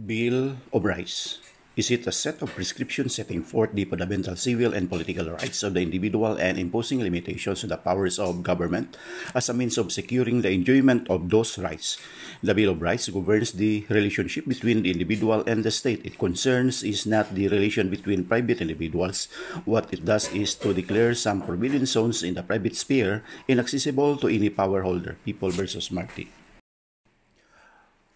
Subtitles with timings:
[0.00, 1.44] Bill of Rights.
[1.76, 5.76] Is it a set of prescriptions setting forth the fundamental civil and political rights of
[5.76, 8.96] the individual and imposing limitations on the powers of government
[9.36, 12.00] as a means of securing the enjoyment of those rights?
[12.40, 16.00] The Bill of Rights governs the relationship between the individual and the state.
[16.04, 19.28] It concerns is not the relation between private individuals.
[19.68, 24.32] What it does is to declare some forbidden zones in the private sphere inaccessible to
[24.32, 25.20] any power holder.
[25.26, 26.32] People versus Marty.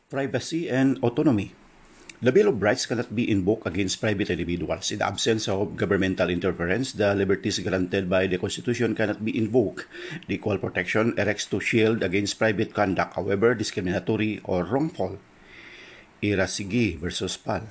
[0.09, 1.53] Privacy and autonomy.
[2.25, 4.89] The Bill of Rights cannot be invoked against private individuals.
[4.89, 9.85] In the absence of governmental interference, the liberties granted by the Constitution cannot be invoked.
[10.27, 15.21] The equal protection erects to shield against private conduct, however discriminatory or wrongful.
[16.25, 17.69] Irasigi versus Pal.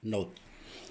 [0.00, 0.40] Note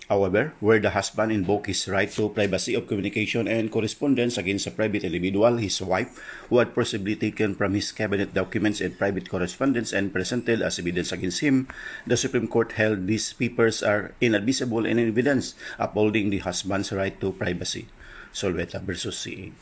[0.10, 4.72] However, where the husband invoke his right to privacy of communication and correspondence against a
[4.72, 9.94] private individual, his wife, who had possibly taken from his cabinet documents and private correspondence
[9.94, 11.68] and presented as evidence against him,
[12.06, 17.32] the Supreme Court held these papers are inadmissible in evidence, upholding the husband's right to
[17.32, 17.88] privacy.
[18.34, 19.54] Solveta versus CA.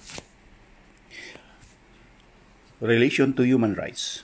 [2.81, 4.23] Relation to human rights.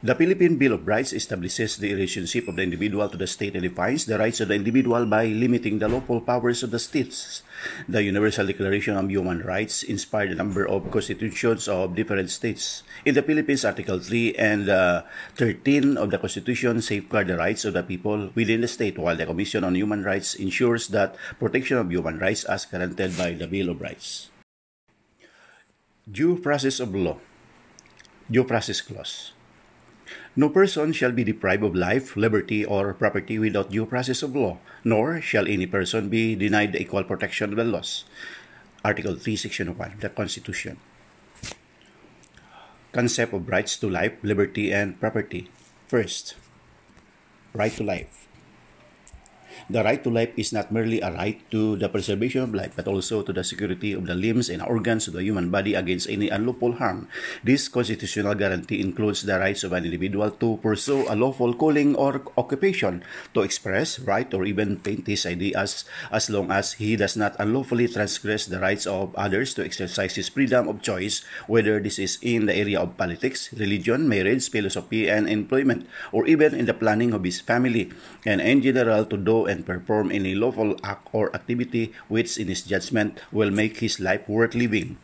[0.00, 3.60] The Philippine Bill of Rights establishes the relationship of the individual to the state and
[3.60, 7.42] defines the rights of the individual by limiting the lawful powers of the states.
[7.84, 12.82] The Universal Declaration of Human Rights inspired a number of constitutions of different states.
[13.04, 15.02] In the Philippines, Article 3 and uh,
[15.36, 19.28] 13 of the Constitution safeguard the rights of the people within the state, while the
[19.28, 23.68] Commission on Human Rights ensures that protection of human rights as guaranteed by the Bill
[23.68, 24.32] of Rights.
[26.10, 27.20] Due process of law.
[28.30, 29.36] Due process clause.
[30.36, 34.58] No person shall be deprived of life, liberty, or property without due process of law,
[34.84, 38.04] nor shall any person be denied equal protection of the laws.
[38.84, 40.78] Article 3, Section 1, the Constitution.
[42.92, 45.50] Concept of rights to life, liberty, and property.
[45.88, 46.36] First,
[47.52, 48.29] right to life.
[49.70, 52.90] The right to life is not merely a right to the preservation of life, but
[52.90, 56.26] also to the security of the limbs and organs of the human body against any
[56.26, 57.06] unlawful harm.
[57.46, 62.18] This constitutional guarantee includes the rights of an individual to pursue a lawful calling or
[62.34, 67.38] occupation, to express, write, or even paint his ideas as long as he does not
[67.38, 72.18] unlawfully transgress the rights of others to exercise his freedom of choice, whether this is
[72.22, 77.14] in the area of politics, religion, marriage, philosophy, and employment, or even in the planning
[77.14, 77.86] of his family,
[78.26, 82.62] and in general to do and perform any lawful act or activity which in his
[82.62, 84.98] judgment will make his life worth living.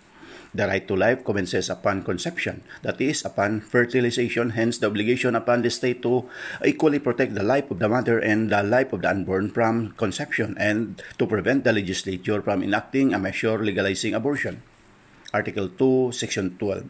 [0.57, 5.61] The right to life commences upon conception, that is, upon fertilization, hence the obligation upon
[5.61, 6.31] the state to
[6.65, 10.57] equally protect the life of the mother and the life of the unborn from conception,
[10.57, 14.63] and to prevent the legislature from enacting a measure legalizing abortion.
[15.35, 16.89] Article 2, Section 12,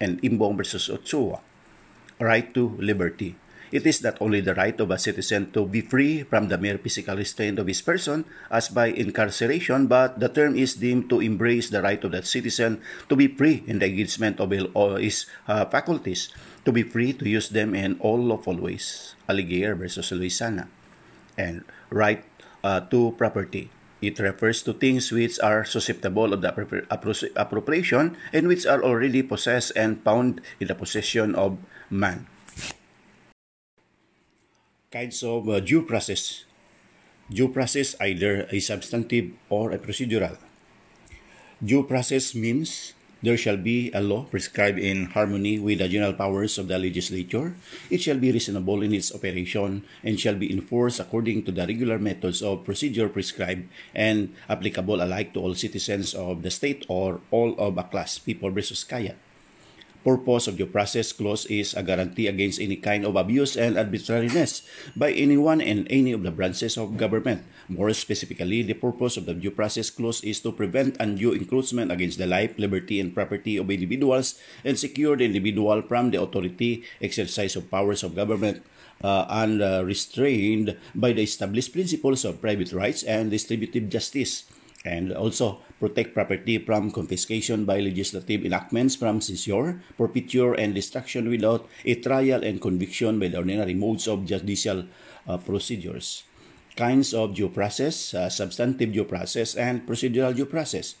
[0.00, 1.40] and Imbong versus Otsua.
[2.20, 3.34] Right to liberty.
[3.68, 6.80] It is not only the right of a citizen to be free from the mere
[6.80, 11.68] physical restraint of his person as by incarceration, but the term is deemed to embrace
[11.68, 12.80] the right of that citizen
[13.12, 16.32] to be free in the engagement of his uh, faculties,
[16.64, 19.14] to be free to use them in all lawful ways.
[19.28, 20.68] Alligator versus Luisana.
[21.36, 22.24] And right
[22.64, 23.68] uh, to property.
[24.00, 26.54] It refers to things which are susceptible of the
[27.36, 31.58] appropriation and which are already possessed and found in the possession of
[31.90, 32.30] man
[34.88, 36.48] kinds of uh, due process.
[37.28, 40.40] Due process either a substantive or a procedural.
[41.60, 46.56] Due process means there shall be a law prescribed in harmony with the general powers
[46.56, 47.52] of the legislature.
[47.90, 51.98] It shall be reasonable in its operation and shall be enforced according to the regular
[51.98, 57.52] methods of procedure prescribed and applicable alike to all citizens of the state or all
[57.58, 59.16] of a class, people versus kaya
[60.04, 64.62] purpose of due process clause is a guarantee against any kind of abuse and arbitrariness
[64.96, 67.42] by anyone in any of the branches of government.
[67.68, 72.18] More specifically, the purpose of the due process clause is to prevent undue encroachment against
[72.18, 77.56] the life, liberty, and property of individuals and secure the individual from the authority, exercise
[77.56, 78.64] of powers of government,
[79.02, 84.44] uh, and uh, restrained by the established principles of private rights and distributive justice
[84.84, 91.66] and also protect property from confiscation by legislative enactments from seizure, forfeiture, and destruction without
[91.84, 94.84] a trial and conviction by the ordinary modes of judicial
[95.26, 96.24] uh, procedures.
[96.76, 100.94] Kinds of due process, uh, substantive due process, and procedural due process.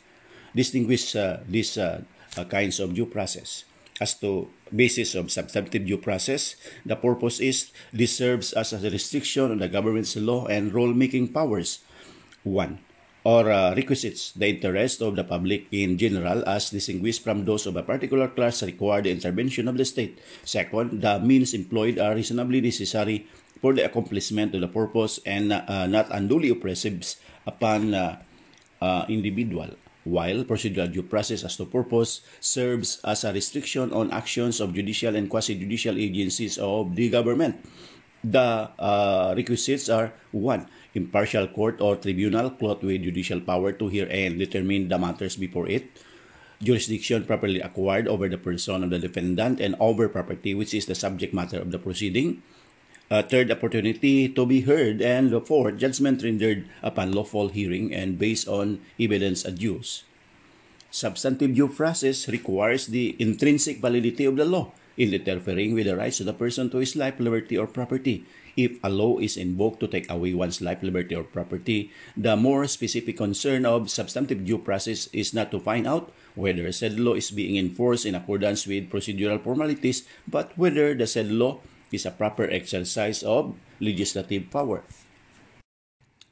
[0.54, 2.02] Distinguish uh, these uh,
[2.36, 3.64] uh, kinds of due process.
[4.00, 6.54] As to basis of substantive due process,
[6.86, 11.82] the purpose is this serves as a restriction on the government's law and rule-making powers.
[12.44, 12.78] 1
[13.28, 17.76] or uh, requisites the interest of the public in general as distinguished from those of
[17.76, 20.16] a particular class require the intervention of the state.
[20.48, 23.28] Second, the means employed are reasonably necessary
[23.60, 27.04] for the accomplishment of the purpose and uh, not unduly oppressive
[27.44, 28.16] upon uh,
[28.80, 29.76] uh, individual
[30.08, 35.12] while procedural due process as to purpose serves as a restriction on actions of judicial
[35.12, 37.60] and quasi-judicial agencies of the government.
[38.24, 40.66] The uh, requisites are 1.
[40.94, 45.68] Impartial court or tribunal clothed with judicial power to hear and determine the matters before
[45.68, 45.84] it.
[46.62, 50.94] Jurisdiction properly acquired over the person of the defendant and over property which is the
[50.94, 52.42] subject matter of the proceeding.
[53.10, 55.00] Uh, third, opportunity to be heard.
[55.00, 60.04] And fourth, judgment rendered upon lawful hearing and based on evidence adduced.
[60.90, 66.20] Substantive due process requires the intrinsic validity of the law in interfering with the rights
[66.20, 68.24] of the person to his life, liberty, or property.
[68.58, 72.66] If a law is invoked to take away one's life, liberty, or property, the more
[72.66, 77.30] specific concern of substantive due process is not to find out whether said law is
[77.30, 81.62] being enforced in accordance with procedural formalities, but whether the said law
[81.94, 84.82] is a proper exercise of legislative power.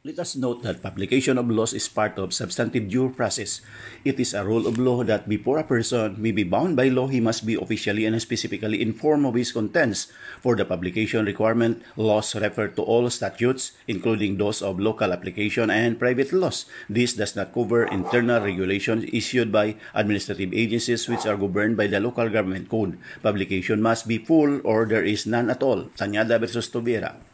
[0.06, 3.58] Let us note that publication of laws is part of substantive due process.
[4.06, 7.10] It is a rule of law that before a person may be bound by law,
[7.10, 10.06] he must be officially and specifically informed of his contents.
[10.38, 15.98] For the publication requirement, laws refer to all statutes, including those of local application and
[15.98, 16.70] private laws.
[16.86, 21.98] This does not cover internal regulations issued by administrative agencies which are governed by the
[21.98, 22.94] local government code.
[23.26, 25.90] Publication must be full or there is none at all.
[25.98, 27.25] Tanyada versus Tobera.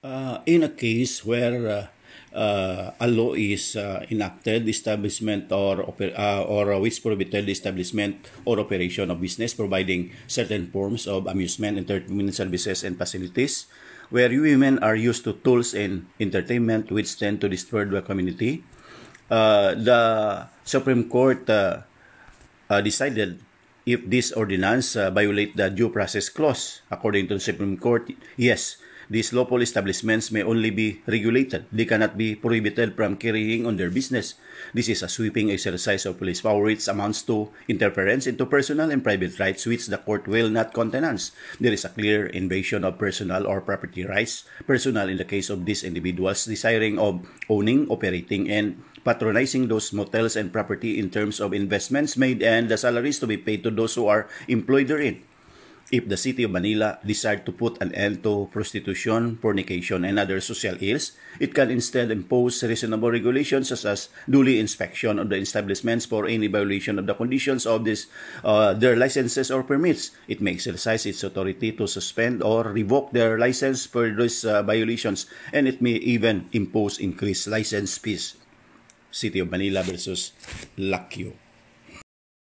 [0.00, 1.84] Uh, in a case where uh,
[2.32, 8.16] uh, a law is uh, enacted, establishment or oper- uh, or which prohibited establishment
[8.48, 13.66] or operation of business, providing certain forms of amusement, entertainment services, and facilities,
[14.08, 18.64] where women are used to tools and entertainment which tend to disturb the community.
[19.28, 21.84] Uh, the Supreme Court uh,
[22.70, 23.38] uh, decided
[23.84, 26.80] if this ordinance uh, violate the due process clause.
[26.90, 28.08] According to the Supreme Court,
[28.40, 28.80] yes,
[29.10, 31.66] These lawful establishments may only be regulated.
[31.74, 34.38] They cannot be prohibited from carrying on their business.
[34.70, 39.02] This is a sweeping exercise of police power which amounts to interference into personal and
[39.02, 41.34] private rights which the court will not countenance.
[41.58, 45.66] There is a clear invasion of personal or property rights, personal in the case of
[45.66, 51.50] these individuals desiring of owning, operating, and patronizing those motels and property in terms of
[51.50, 55.18] investments made and the salaries to be paid to those who are employed therein
[55.90, 60.40] if the city of Manila desired to put an end to prostitution, fornication, and other
[60.40, 66.06] social ills, it can instead impose reasonable regulations such as duly inspection of the establishments
[66.06, 68.06] for any violation of the conditions of this,
[68.44, 70.12] uh, their licenses or permits.
[70.28, 75.26] It may exercise its authority to suspend or revoke their license for those uh, violations,
[75.52, 78.36] and it may even impose increased license fees.
[79.10, 80.30] City of Manila versus
[80.78, 81.34] Lakyo.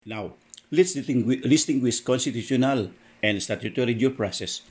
[0.04, 0.34] Now,
[0.72, 2.90] let's distinguish constitutional
[3.26, 4.62] and statutory due process.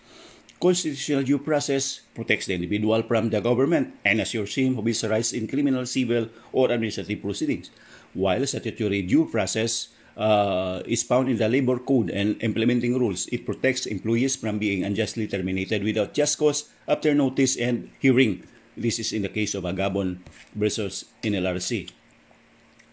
[0.63, 5.35] Constitutional due process protects the individual from the government and assures him of his rights
[5.35, 7.75] in criminal, civil, or administrative proceedings,
[8.15, 13.27] while statutory due process uh, is found in the labor code and implementing rules.
[13.35, 18.47] It protects employees from being unjustly terminated without just cause after notice and hearing.
[18.77, 20.23] This is in the case of Agabon
[20.55, 21.91] versus NLRC.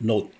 [0.01, 0.33] Note,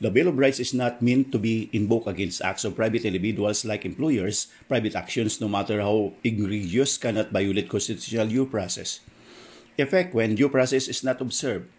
[0.00, 3.64] The Bill of Rights is not meant to be invoked against acts of private individuals
[3.64, 4.48] like employers.
[4.66, 9.00] Private actions, no matter how egregious, cannot violate constitutional due process.
[9.78, 11.70] Effect when due process is not observed.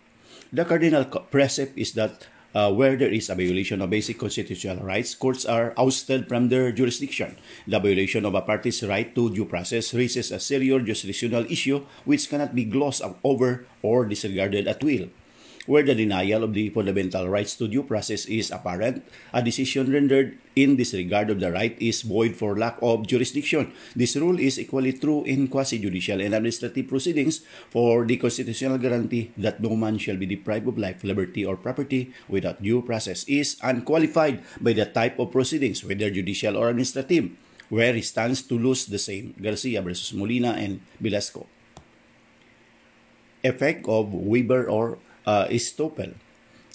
[0.54, 5.14] The cardinal precept is that uh, where there is a violation of basic constitutional rights,
[5.14, 7.36] courts are ousted from their jurisdiction.
[7.68, 12.30] The violation of a party's right to due process raises a serious jurisdictional issue which
[12.30, 15.12] cannot be glossed over or disregarded at will.
[15.66, 19.04] Where the denial of the fundamental rights to due process is apparent,
[19.34, 23.72] a decision rendered in disregard of the right is void for lack of jurisdiction.
[23.96, 29.60] This rule is equally true in quasi-judicial and administrative proceedings for the constitutional guarantee that
[29.60, 34.44] no man shall be deprived of life, liberty, or property without due process is unqualified
[34.62, 37.32] by the type of proceedings, whether judicial or administrative,
[37.70, 39.34] where he stands to lose the same.
[39.42, 41.48] Garcia versus Molina and Velasco.
[43.44, 46.14] Effect of Weber or uh, estoppel.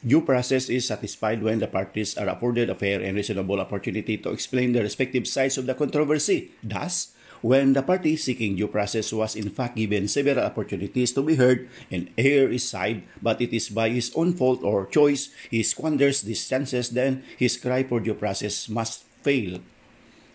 [0.00, 4.32] Due process is satisfied when the parties are afforded a fair and reasonable opportunity to
[4.32, 6.52] explain the respective sides of the controversy.
[6.64, 11.36] Thus, when the party seeking due process was in fact given several opportunities to be
[11.36, 15.62] heard and air his side, but it is by his own fault or choice he
[15.62, 19.60] squanders these chances, then his cry for due process must fail.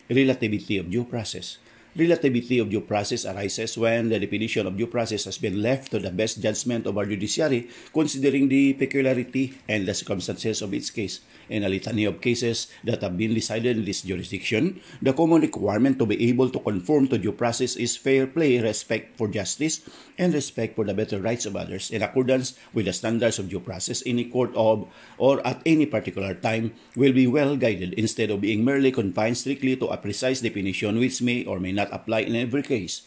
[0.10, 1.58] Relativity of due process.
[1.96, 5.98] Relativity of due process arises when the definition of due process has been left to
[5.98, 11.24] the best judgment of our judiciary, considering the peculiarity and the circumstances of its case.
[11.48, 15.98] In a litany of cases that have been decided in this jurisdiction, the common requirement
[16.00, 19.80] to be able to conform to due process is fair play, respect for justice,
[20.18, 23.60] and respect for the better rights of others in accordance with the standards of due
[23.60, 24.88] process any court of
[25.18, 29.76] or at any particular time will be well guided instead of being merely confined strictly
[29.76, 33.04] to a precise definition which may or may not apply in every case.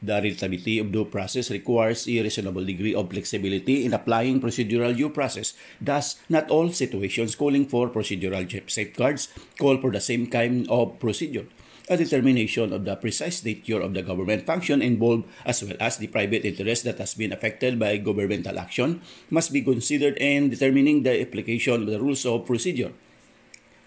[0.00, 5.12] The relativity of due process requires a reasonable degree of flexibility in applying procedural due
[5.12, 5.52] process.
[5.76, 9.28] Thus, not all situations calling for procedural safeguards
[9.60, 11.44] call for the same kind of procedure.
[11.90, 16.06] A determination of the precise nature of the government function involved as well as the
[16.06, 21.20] private interest that has been affected by governmental action must be considered in determining the
[21.20, 22.92] application of the rules of procedure.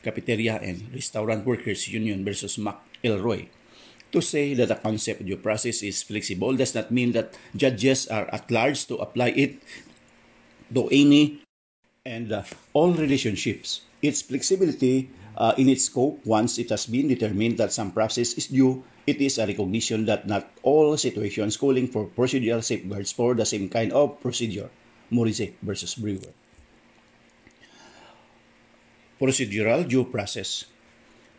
[0.04, 3.48] Cafeteria and Restaurant Workers Union versus McElroy.
[4.14, 8.06] To say that the concept of due process is flexible does not mean that judges
[8.08, 9.58] are at large to apply it
[10.70, 11.42] to any
[12.06, 12.44] and uh,
[12.74, 13.82] all relationships.
[14.06, 18.48] Its flexibility uh, in its scope, once it has been determined that some process is
[18.48, 23.46] due, it is a recognition that not all situations calling for procedural safeguards for the
[23.46, 24.70] same kind of procedure.
[25.10, 26.34] Morise versus Brewer.
[29.20, 30.66] Procedural due process.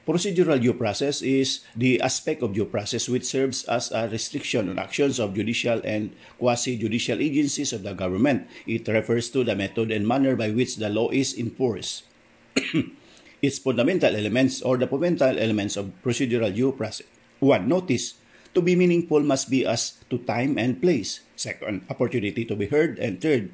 [0.05, 4.77] Procedural due process is the aspect of due process which serves as a restriction on
[4.77, 8.45] actions of judicial and quasi-judicial agencies of the government.
[8.69, 12.05] It refers to the method and manner by which the law is enforced.
[13.41, 17.09] its fundamental elements or the fundamental elements of procedural due process.
[17.41, 18.21] One, notice
[18.53, 21.21] to be meaningful must be as to time and place.
[21.33, 23.01] Second, opportunity to be heard.
[23.01, 23.53] And third,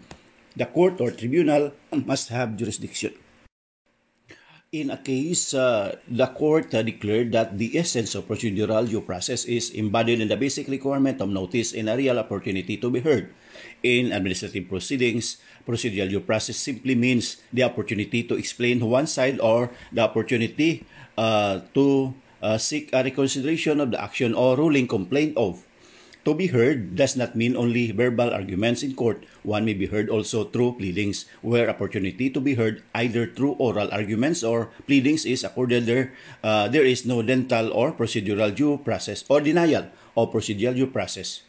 [0.55, 3.15] the court or tribunal must have jurisdiction.
[4.71, 9.43] In a case, uh, the court uh, declared that the essence of procedural due process
[9.43, 13.35] is embodied in the basic requirement of notice and a real opportunity to be heard.
[13.83, 19.75] In administrative proceedings, procedural due process simply means the opportunity to explain one side or
[19.91, 20.87] the opportunity
[21.19, 25.67] uh, to uh, seek a reconsideration of the action or ruling complained of.
[26.29, 29.25] To be heard does not mean only verbal arguments in court.
[29.41, 33.89] One may be heard also through pleadings, where opportunity to be heard either through oral
[33.89, 36.13] arguments or pleadings is accorded there.
[36.45, 41.41] Uh, there is no dental or procedural due process or denial of procedural due process.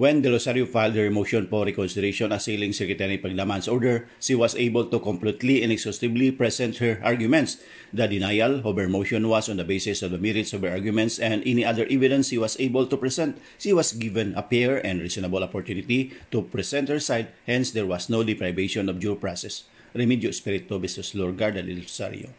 [0.00, 4.88] When De Rosario filed her motion for reconsideration assailing Secretary Paglaman's order, she was able
[4.88, 7.60] to completely and exhaustively present her arguments.
[7.92, 11.20] The denial of her motion was on the basis of the merits of her arguments
[11.20, 13.44] and any other evidence she was able to present.
[13.60, 18.08] She was given a fair and reasonable opportunity to present her side, hence there was
[18.08, 19.68] no deprivation of due process.
[19.92, 22.32] Remedio Espirito versus Lorgarda de Rosario.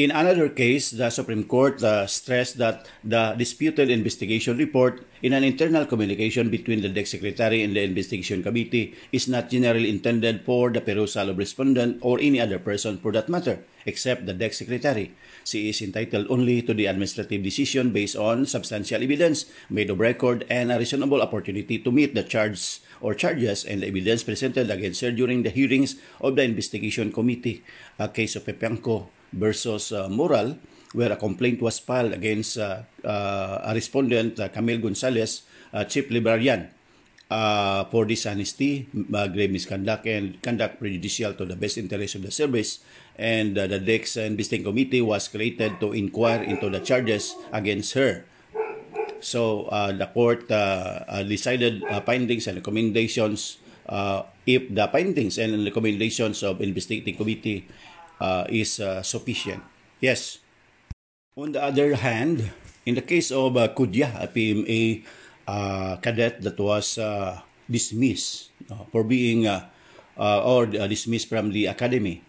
[0.00, 5.44] In another case, the Supreme Court uh, stressed that the disputed investigation report in an
[5.44, 10.70] internal communication between the DEC Secretary and the Investigation Committee is not generally intended for
[10.70, 15.12] the perusal of respondent or any other person for that matter, except the DEC Secretary.
[15.44, 20.46] She is entitled only to the administrative decision based on substantial evidence made of record
[20.48, 25.02] and a reasonable opportunity to meet the charge or charges and the evidence presented against
[25.02, 27.62] her during the hearings of the Investigation Committee.
[27.98, 30.58] A case of Pepianco versus uh, Moral,
[30.92, 36.10] where a complaint was filed against uh, uh, a respondent, uh, Camille Gonzalez, uh, chief
[36.10, 36.68] librarian,
[37.30, 42.30] uh, for dishonesty, uh, grave misconduct, and conduct prejudicial to the best interest of the
[42.30, 42.80] service.
[43.16, 48.24] And uh, the DEX Investing Committee was created to inquire into the charges against her.
[49.20, 53.58] So uh, the court uh, uh, decided uh, findings and recommendations.
[53.86, 57.68] Uh, if the findings and recommendations of investigating committee
[58.20, 59.64] uh, is uh, sufficient.
[60.00, 60.38] Yes.
[61.36, 62.52] On the other hand,
[62.84, 65.04] in the case of uh, Kudya, a PMA
[65.48, 69.68] uh, cadet that was uh, dismissed uh, for being uh,
[70.18, 72.22] uh, or uh, dismissed from the academy,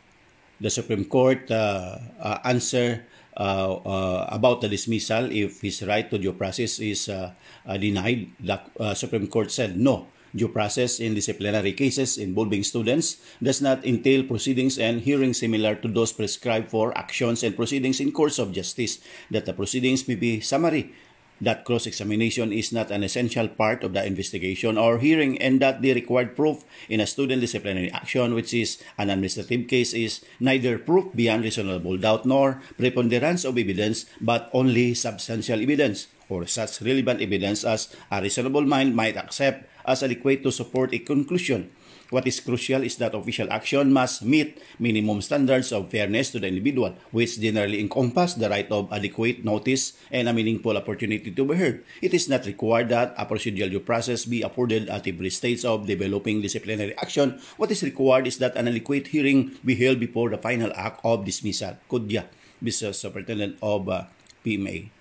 [0.61, 3.03] the Supreme Court uh, uh, answer
[3.35, 7.31] uh, uh, about the dismissal if his right to due process is uh,
[7.65, 8.29] uh, denied.
[8.39, 13.85] The uh, Supreme Court said no due process in disciplinary cases involving students does not
[13.85, 18.51] entail proceedings and hearings similar to those prescribed for actions and proceedings in courts of
[18.51, 20.93] justice, that the proceedings may be summary,
[21.41, 25.93] that cross-examination is not an essential part of the investigation or hearing and that the
[25.93, 31.09] required proof in a student disciplinary action which is an administrative case is neither proof
[31.15, 37.65] beyond reasonable doubt nor preponderance of evidence but only substantial evidence or such relevant evidence
[37.65, 41.71] as a reasonable mind might accept as adequate to support a conclusion.
[42.11, 46.51] What is crucial is that official action must meet minimum standards of fairness to the
[46.51, 51.55] individual, which generally encompass the right of adequate notice and a meaningful opportunity to be
[51.55, 51.87] heard.
[52.03, 55.87] It is not required that a procedural due process be afforded at every stage of
[55.87, 57.39] developing disciplinary action.
[57.55, 61.23] What is required is that an adequate hearing be held before the final act of
[61.23, 61.79] dismissal.
[61.87, 62.27] Kudya,
[62.59, 62.91] Mr.
[62.91, 64.11] Superintendent of uh,
[64.43, 64.91] PMA.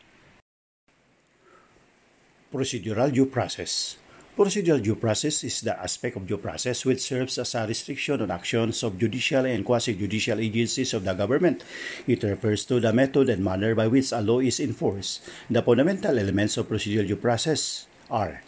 [2.55, 3.99] Procedural due process.
[4.39, 8.31] Procedural due process is the aspect of due process which serves as a restriction on
[8.31, 11.65] actions of judicial and quasi-judicial agencies of the government.
[12.07, 15.27] It refers to the method and manner by which a law is enforced.
[15.51, 18.41] The fundamental elements of procedural due process are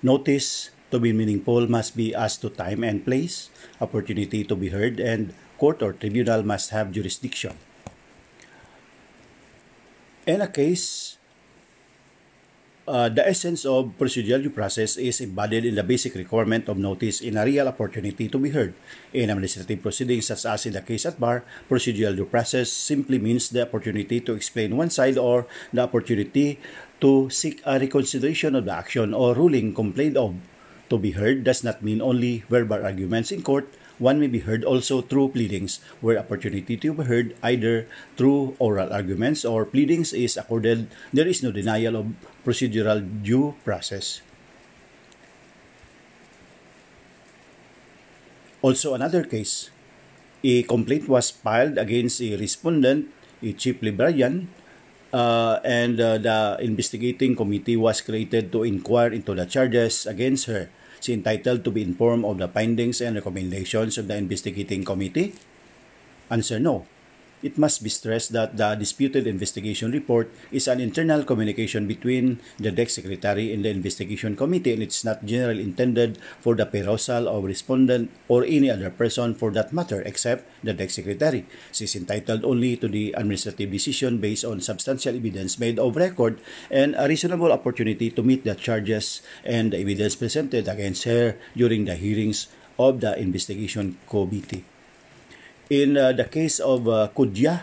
[0.00, 3.50] notice to be meaningful must be as to time and place,
[3.80, 7.58] opportunity to be heard, and court or tribunal must have jurisdiction.
[10.26, 11.18] In a case
[12.90, 17.22] Uh, the essence of procedural due process is embodied in the basic requirement of notice
[17.22, 18.74] in a real opportunity to be heard.
[19.14, 23.46] In administrative proceedings, such as in the case at bar, procedural due process simply means
[23.54, 26.58] the opportunity to explain one side or the opportunity
[26.98, 30.34] to seek a reconsideration of the action or ruling complained of.
[30.90, 33.70] To be heard does not mean only verbal arguments in court,
[34.00, 38.88] one may be heard also through pleadings, where opportunity to be heard either through oral
[38.90, 42.08] arguments or pleadings is accorded, there is no denial of
[42.42, 44.24] procedural due process.
[48.64, 49.68] Also, another case,
[50.42, 53.08] a complaint was filed against a respondent,
[53.44, 54.48] a chief librarian,
[55.12, 60.68] uh, and uh, the investigating committee was created to inquire into the charges against her
[61.00, 65.34] she entitled to be informed of the findings and recommendations of the investigating committee?
[66.30, 66.86] Answer no.
[67.42, 72.68] It must be stressed that the disputed investigation report is an internal communication between the
[72.68, 77.44] DEC secretary and the investigation committee and it's not generally intended for the perusal of
[77.44, 81.46] respondent or any other person for that matter except the DEC secretary.
[81.72, 86.40] She is entitled only to the administrative decision based on substantial evidence made of record
[86.70, 91.86] and a reasonable opportunity to meet the charges and the evidence presented against her during
[91.86, 94.64] the hearings of the investigation committee.
[95.70, 97.62] In uh, the case of uh, Kudya,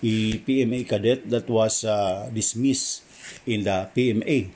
[0.00, 3.04] a PMA cadet that was uh, dismissed
[3.44, 4.48] in the PMA,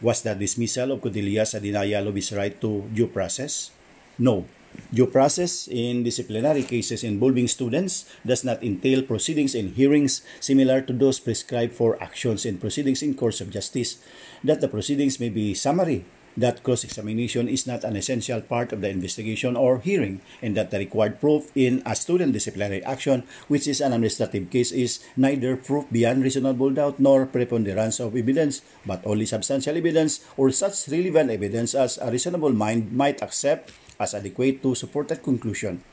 [0.00, 3.68] was the dismissal of Codelias a denial of his right to due process?
[4.16, 4.48] No.
[4.88, 10.96] Due process in disciplinary cases involving students does not entail proceedings and hearings similar to
[10.96, 14.00] those prescribed for actions and proceedings in courts of justice.
[14.40, 18.88] That the proceedings may be summary that cross-examination is not an essential part of the
[18.88, 23.80] investigation or hearing and that the required proof in a student disciplinary action, which is
[23.80, 29.26] an administrative case, is neither proof beyond reasonable doubt nor preponderance of evidence, but only
[29.26, 34.74] substantial evidence or such relevant evidence as a reasonable mind might accept as adequate to
[34.74, 35.84] support that conclusion.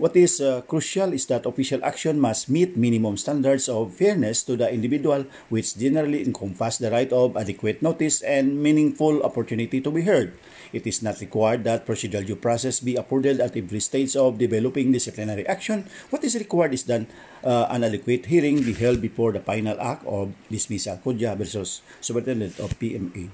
[0.00, 4.56] What is uh, crucial is that official action must meet minimum standards of fairness to
[4.56, 10.08] the individual, which generally encompass the right of adequate notice and meaningful opportunity to be
[10.08, 10.32] heard.
[10.72, 14.88] It is not required that procedural due process be afforded at every stage of developing
[14.88, 15.84] disciplinary action.
[16.08, 17.04] What is required is that
[17.44, 20.96] uh, an adequate hearing be held before the final act of dismissal.
[21.04, 23.28] Kodja versus Superintendent of PMA.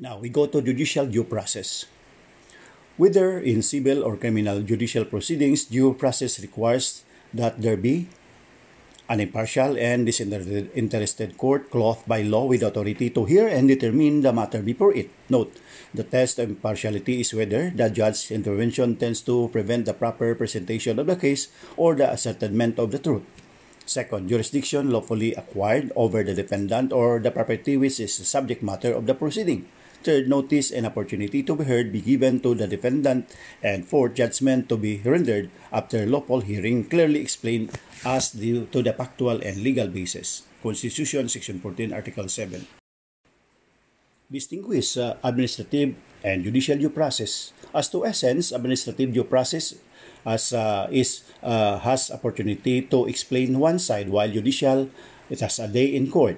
[0.00, 1.84] Now, we go to judicial due process.
[2.96, 7.02] Whether in civil or criminal judicial proceedings, due process requires
[7.34, 8.06] that there be
[9.10, 14.32] an impartial and disinterested court clothed by law with authority to hear and determine the
[14.32, 15.10] matter before it.
[15.28, 15.58] Note,
[15.92, 20.98] the test of impartiality is whether the judge's intervention tends to prevent the proper presentation
[20.98, 23.26] of the case or the ascertainment of the truth.
[23.84, 28.94] Second, jurisdiction lawfully acquired over the defendant or the property which is the subject matter
[28.94, 29.66] of the proceeding.
[30.04, 33.32] Third, notice and opportunity to be heard be given to the defendant.
[33.64, 37.72] And fourth, judgment to be rendered after lawful hearing clearly explained
[38.04, 40.44] as due to the factual and legal basis.
[40.60, 42.68] Constitution, Section 14, Article 7.
[44.28, 47.56] Distinguish uh, administrative and judicial due process.
[47.72, 49.72] As to essence, administrative due process
[50.28, 54.88] as uh, is uh, has opportunity to explain one side while judicial
[55.28, 56.36] it has a day in court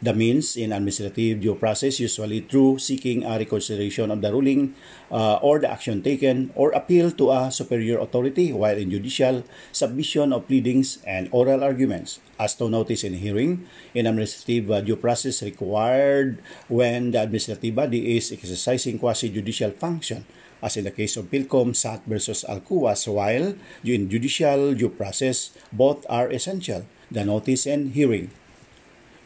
[0.00, 4.74] the means in administrative due process usually through seeking a reconsideration of the ruling
[5.12, 10.32] uh, or the action taken or appeal to a superior authority while in judicial submission
[10.32, 12.18] of pleadings and oral arguments.
[12.40, 18.16] As to notice in hearing in administrative uh, due process required when the administrative body
[18.16, 20.24] is exercising quasi-judicial function
[20.62, 26.04] as in the case of Pilcom, SAT versus Alcuas, while in judicial due process, both
[26.08, 28.30] are essential, the notice and hearing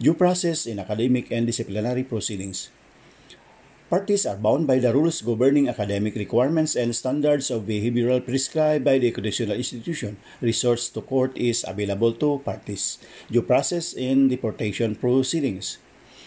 [0.05, 2.69] due process in academic and disciplinary proceedings.
[3.89, 8.99] parties are bound by the rules governing academic requirements and standards of behavioral prescribed by
[8.99, 10.19] the educational institution.
[10.43, 12.99] Resource to court is available to parties.
[13.31, 15.79] Due process in deportation proceedings.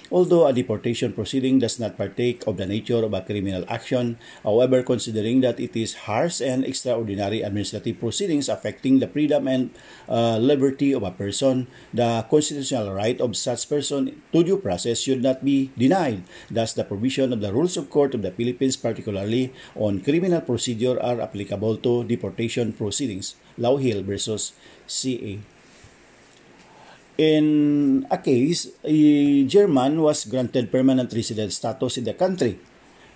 [0.10, 4.82] Although a deportation proceeding does not partake of the nature of a criminal action, however,
[4.82, 9.72] considering that it is harsh and extraordinary administrative proceedings affecting the freedom and
[10.08, 15.22] uh, liberty of a person, the constitutional right of such person to due process should
[15.22, 16.24] not be denied.
[16.50, 21.02] Thus, the provision of the Rules of Court of the Philippines, particularly on criminal procedure,
[21.02, 23.36] are applicable to deportation proceedings.
[23.60, 24.54] Lauhil versus
[24.88, 25.39] CA.
[27.17, 32.62] In a case, a German was granted permanent resident status in the country.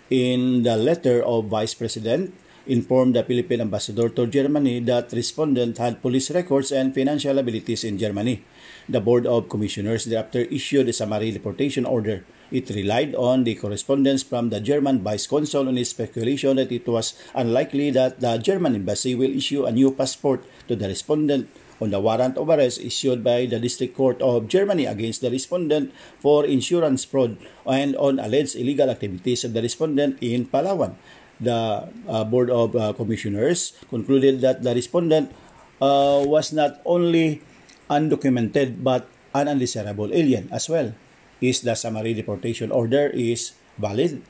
[0.10, 2.34] In the letter of Vice President,
[2.66, 7.98] informed the Philippine ambassador to Germany that respondent had police records and financial abilities in
[7.98, 8.44] Germany.
[8.90, 12.26] The Board of Commissioners thereafter issued a summary deportation order.
[12.52, 16.88] It relied on the correspondence from the German vice consul on his speculation that it
[16.88, 21.50] was unlikely that the German embassy will issue a new passport to the respondent
[21.82, 25.90] on the warrant of arrest issued by the District Court of Germany against the respondent
[26.22, 30.94] for insurance fraud and on alleged illegal activities of the respondent in Palawan.
[31.42, 35.34] The uh, Board of uh, Commissioners concluded that the respondent
[35.82, 37.42] uh, was not only
[37.90, 40.94] undocumented but an undesirable alien as well.
[41.42, 44.22] Is the summary deportation order is valid?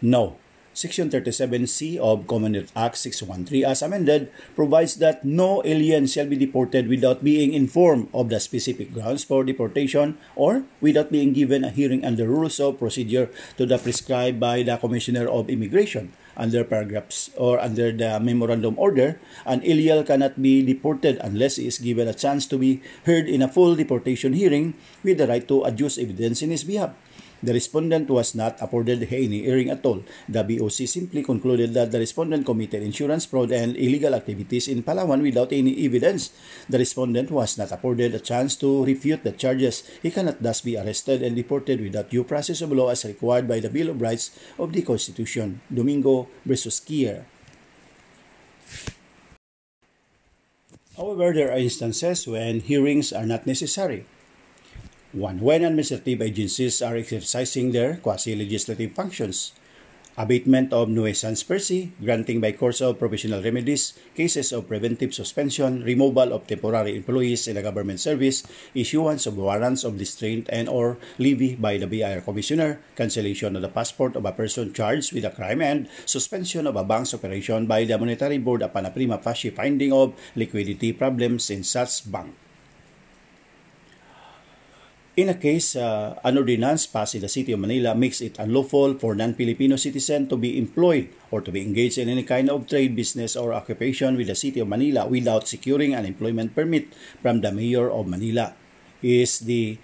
[0.00, 0.40] No.
[0.80, 6.88] Section 37C of Commonwealth Act 613 as amended provides that no alien shall be deported
[6.88, 12.00] without being informed of the specific grounds for deportation or without being given a hearing
[12.00, 13.28] under rules of procedure
[13.60, 19.20] to the prescribed by the Commissioner of Immigration under paragraphs or under the memorandum order,
[19.44, 23.44] an alien cannot be deported unless he is given a chance to be heard in
[23.44, 24.72] a full deportation hearing
[25.04, 26.96] with the right to adduce evidence in his behalf.
[27.42, 30.04] The respondent was not afforded any hearing at all.
[30.28, 35.22] The BOC simply concluded that the respondent committed insurance fraud and illegal activities in Palawan
[35.22, 36.30] without any evidence.
[36.68, 39.88] The respondent was not afforded a chance to refute the charges.
[40.02, 43.60] He cannot thus be arrested and deported without due process of law as required by
[43.60, 45.60] the Bill of Rights of the Constitution.
[45.72, 47.24] Domingo versus Kier.
[51.00, 54.04] However, there are instances when hearings are not necessary.
[55.10, 59.50] One, when administrative agencies are exercising their quasi-legislative functions.
[60.14, 65.82] Abatement of nuisance per se, granting by course of provisional remedies, cases of preventive suspension,
[65.82, 70.96] removal of temporary employees in the government service, issuance of warrants of restraint and or
[71.18, 75.34] levy by the BIR Commissioner, cancellation of the passport of a person charged with a
[75.34, 79.50] crime, and suspension of a bank's operation by the Monetary Board upon a prima facie
[79.50, 82.30] finding of liquidity problems in such bank.
[85.20, 88.96] In a case, uh, an ordinance passed in the City of Manila makes it unlawful
[88.96, 92.96] for non-Filipino citizen to be employed or to be engaged in any kind of trade,
[92.96, 97.52] business, or occupation with the City of Manila without securing an employment permit from the
[97.52, 98.56] Mayor of Manila.
[99.02, 99.76] Is the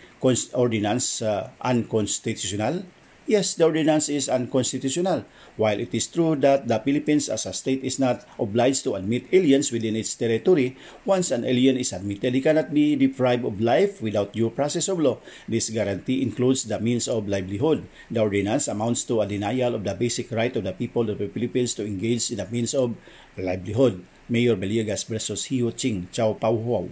[0.56, 2.88] ordinance uh, unconstitutional?
[3.26, 5.26] Yes, the ordinance is unconstitutional.
[5.58, 9.26] While it is true that the Philippines as a state is not obliged to admit
[9.34, 13.98] aliens within its territory, once an alien is admitted, he cannot be deprived of life
[13.98, 15.18] without due process of law.
[15.50, 17.90] This guarantee includes the means of livelihood.
[18.14, 21.26] The ordinance amounts to a denial of the basic right of the people of the
[21.26, 22.94] Philippines to engage in the means of
[23.34, 24.06] livelihood.
[24.30, 26.86] Mayor Beliegas versus Hiyo Ching, Chow Pau Huao.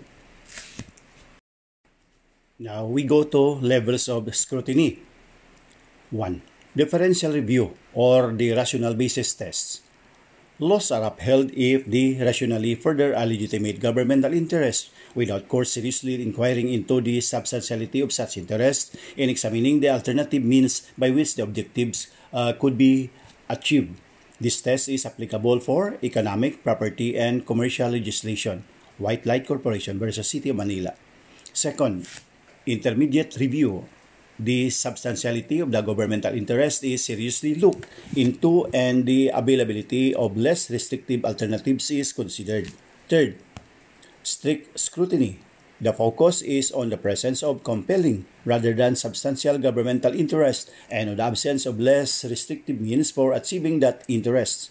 [2.59, 5.13] Now we go to levels of scrutiny.
[6.14, 6.42] 1.
[6.79, 9.83] Differential review or the rational basis tests.
[10.62, 16.70] Laws are upheld if they rationally further a legitimate governmental interest without court seriously inquiring
[16.70, 22.07] into the substantiality of such interest and examining the alternative means by which the objectives
[22.33, 23.11] uh, could be
[23.50, 23.98] achieved.
[24.38, 28.62] This test is applicable for economic, property, and commercial legislation.
[28.98, 30.94] White Light Corporation versus City of Manila.
[31.53, 32.07] Second,
[32.66, 33.87] intermediate review
[34.38, 40.70] the substantiality of the governmental interest is seriously looked into and the availability of less
[40.70, 42.70] restrictive alternatives is considered.
[43.09, 43.38] Third,
[44.23, 45.38] strict scrutiny.
[45.81, 51.16] The focus is on the presence of compelling rather than substantial governmental interest and on
[51.16, 54.70] the absence of less restrictive means for achieving that interest.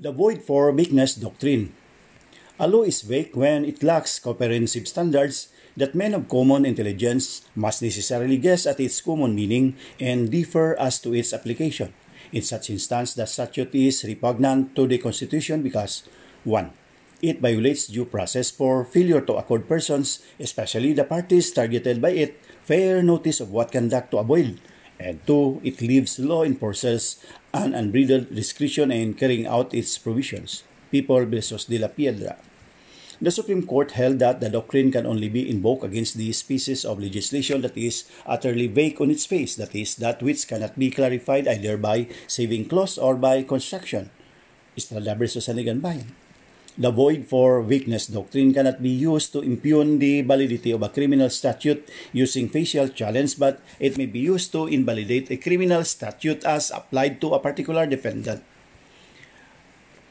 [0.00, 1.76] The void for weakness doctrine
[2.60, 5.48] a law is vague when it lacks comprehensive standards
[5.80, 11.00] that men of common intelligence must necessarily guess at its common meaning and differ as
[11.00, 11.88] to its application.
[12.36, 16.04] In such instance, the statute is repugnant to the Constitution because
[16.44, 16.68] 1.
[17.22, 22.36] It violates due process for failure to accord persons, especially the parties targeted by it,
[22.60, 24.60] fair notice of what conduct to avoid.
[25.00, 30.62] And two, it leaves law enforcers an unbridled discretion in carrying out its provisions.
[30.90, 32.36] People versus De La Piedra.
[33.20, 37.04] The Supreme Court held that the doctrine can only be invoked against the species of
[37.04, 41.44] legislation that is utterly vague on its face, that is, that which cannot be clarified
[41.46, 44.08] either by saving clause or by construction.
[44.72, 46.16] Estrada versus Sanigan Bayan.
[46.80, 51.28] The void for weakness doctrine cannot be used to impugn the validity of a criminal
[51.28, 51.84] statute
[52.16, 57.20] using facial challenge, but it may be used to invalidate a criminal statute as applied
[57.20, 58.40] to a particular defendant.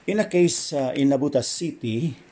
[0.06, 2.29] In a case uh, in Nabutas City,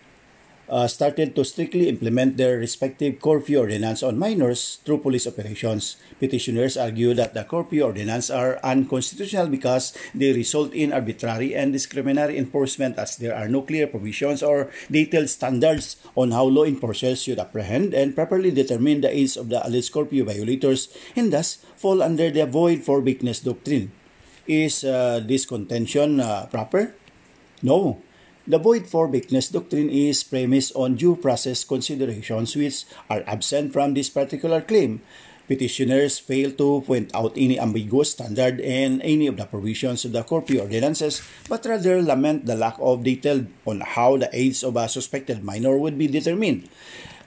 [0.69, 5.97] uh, started to strictly implement their respective curfew ordinance on minors through police operations.
[6.19, 12.37] Petitioners argue that the curfew ordinance are unconstitutional because they result in arbitrary and discriminatory
[12.37, 17.39] enforcement as there are no clear provisions or detailed standards on how law enforcers should
[17.39, 22.29] apprehend and properly determine the age of the alleged curfew violators and thus fall under
[22.31, 23.91] the void for weakness doctrine.
[24.47, 26.95] Is uh, this contention uh, proper?
[27.61, 27.99] No.
[28.47, 33.91] The void for weakness doctrine is premised on due process considerations which are absent from
[33.91, 35.03] this particular claim.
[35.51, 40.23] Petitioners fail to point out any ambiguous standard in any of the provisions of the
[40.23, 41.19] curfew ordinances,
[41.51, 45.75] but rather lament the lack of detail on how the age of a suspected minor
[45.75, 46.71] would be determined.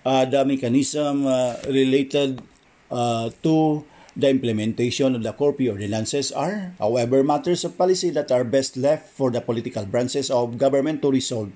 [0.00, 2.40] Uh, the mechanism uh, related
[2.90, 3.84] uh, to
[4.20, 9.08] the implementation of the curfew ordinances are, however, matters of policy that are best left
[9.08, 11.50] for the political branches of government to resolve.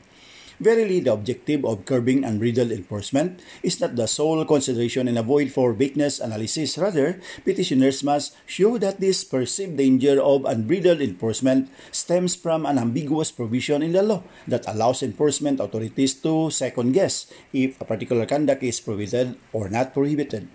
[0.63, 5.51] Verily, the objective of curbing unbridled enforcement is not the sole consideration in a void
[5.51, 6.79] for weakness analysis.
[6.79, 13.35] Rather, petitioners must show that this perceived danger of unbridled enforcement stems from an ambiguous
[13.35, 18.63] provision in the law that allows enforcement authorities to second guess if a particular conduct
[18.63, 20.47] is prohibited or not prohibited.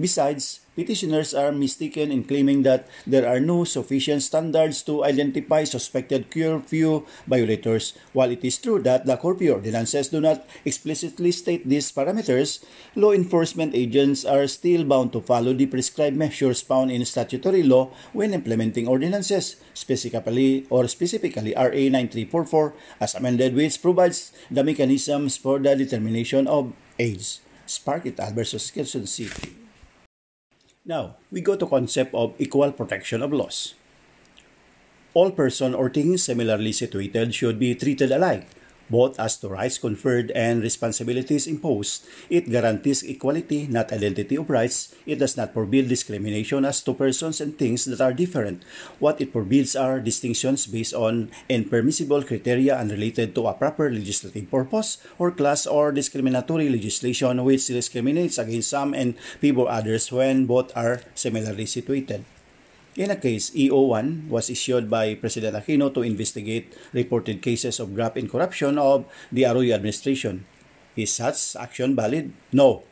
[0.00, 6.30] Besides, petitioners are mistaken in claiming that there are no sufficient standards to identify suspected
[6.30, 7.94] curfew violators.
[8.12, 12.64] While it is true that the curfew ordinances do not explicitly state these parameters,
[12.96, 17.90] law enforcement agents are still bound to follow the prescribed measures found in statutory law
[18.12, 25.58] when implementing ordinances, specifically or specifically RA 9344 as amended which provides the mechanisms for
[25.58, 27.38] the determination of age.
[27.66, 29.61] Spark it al versus Quezon City.
[30.84, 33.74] Now, we go to concept of equal protection of laws.
[35.14, 38.48] All person or things similarly situated should be treated alike,
[38.90, 42.06] both as to rights conferred and responsibilities imposed.
[42.30, 44.94] It guarantees equality, not identity of rights.
[45.06, 48.62] It does not forbid discrimination as to persons and things that are different.
[48.98, 54.98] What it forbids are distinctions based on impermissible criteria unrelated to a proper legislative purpose
[55.18, 61.00] or class or discriminatory legislation which discriminates against some and favor others when both are
[61.14, 62.24] similarly situated.
[62.92, 68.18] In a case, EO1 was issued by President Aquino to investigate reported cases of graft
[68.20, 70.44] and corruption of the Arroyo administration.
[70.94, 72.32] Is such action valid?
[72.52, 72.84] No.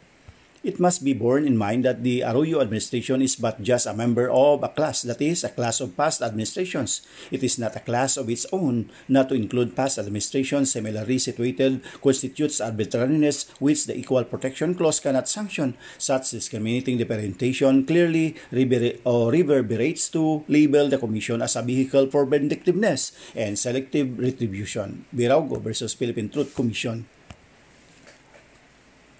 [0.60, 4.28] It must be borne in mind that the Arroyo administration is but just a member
[4.28, 7.00] of a class, that is, a class of past administrations.
[7.32, 8.92] It is not a class of its own.
[9.08, 15.32] Not to include past administrations similarly situated constitutes arbitrariness which the Equal Protection Clause cannot
[15.32, 15.80] sanction.
[15.96, 23.58] Such discriminating differentiation clearly reverberates to label the Commission as a vehicle for vindictiveness and
[23.58, 25.06] selective retribution.
[25.08, 27.08] Biraugo versus Philippine Truth Commission.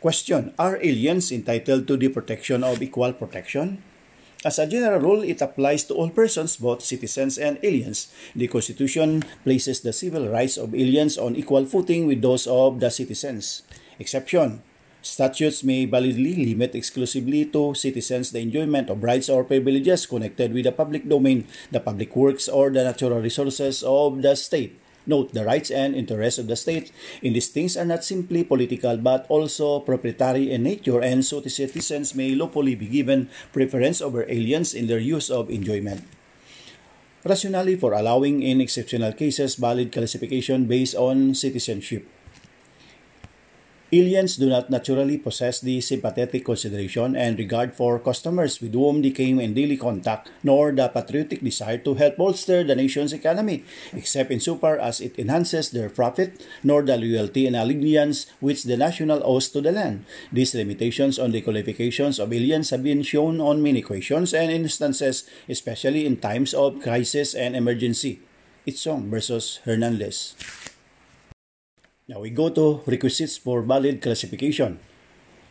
[0.01, 3.85] Question Are aliens entitled to the protection of equal protection?
[4.41, 8.09] As a general rule, it applies to all persons, both citizens and aliens.
[8.33, 12.89] The Constitution places the civil rights of aliens on equal footing with those of the
[12.89, 13.61] citizens.
[14.01, 14.65] Exception
[15.05, 20.65] Statutes may validly limit exclusively to citizens the enjoyment of rights or privileges connected with
[20.65, 24.80] the public domain, the public works, or the natural resources of the state.
[25.07, 28.97] Note, the rights and interests of the state in these things are not simply political
[28.97, 34.29] but also proprietary in nature and so the citizens may lawfully be given preference over
[34.29, 36.05] aliens in their use of enjoyment.
[37.25, 42.09] Rationale for allowing in exceptional cases valid classification based on citizenship.
[43.91, 49.11] Aliens do not naturally possess the sympathetic consideration and regard for customers with whom they
[49.11, 54.31] came in daily contact, nor the patriotic desire to help bolster the nation's economy, except
[54.31, 59.49] insofar as it enhances their profit, nor the loyalty and allegiance which the national owes
[59.49, 60.07] to the land.
[60.31, 65.27] These limitations on the qualifications of aliens have been shown on many questions and instances,
[65.49, 68.23] especially in times of crisis and emergency.
[68.69, 70.39] Itzong versus Hernandez.
[72.11, 74.83] Now we go to requisites for valid classification.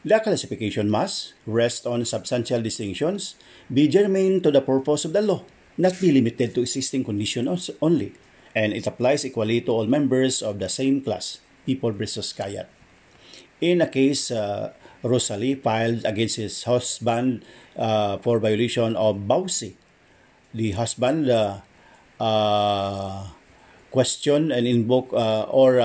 [0.04, 3.40] The classification must rest on substantial distinctions,
[3.72, 5.48] be germane to the purpose of the law,
[5.80, 8.12] not be limited to existing conditions only,
[8.52, 12.68] and it applies equally to all members of the same class, people versus Kayat.
[13.64, 17.48] In a case, uh, Rosalie filed against his husband
[17.80, 19.80] uh, for violation of Bausi.
[20.52, 21.64] The husband uh,
[22.20, 23.32] uh,
[23.92, 25.80] questioned and invoke uh, or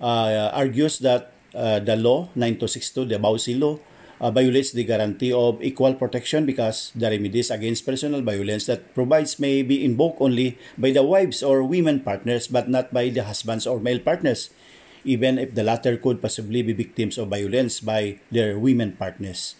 [0.00, 3.78] uh, argues that uh, the law 9262, the Bausi law,
[4.20, 9.38] uh, violates the guarantee of equal protection because the remedies against personal violence that provides
[9.38, 13.66] may be invoked only by the wives or women partners but not by the husbands
[13.66, 14.50] or male partners,
[15.04, 19.54] even if the latter could possibly be victims of violence by their women partners.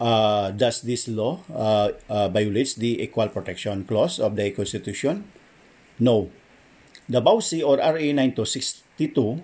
[0.00, 5.26] Uh, does this law uh, uh, violates the equal protection clause of the Constitution?
[5.98, 6.30] No.
[7.08, 9.42] The BAUSI or RA 9262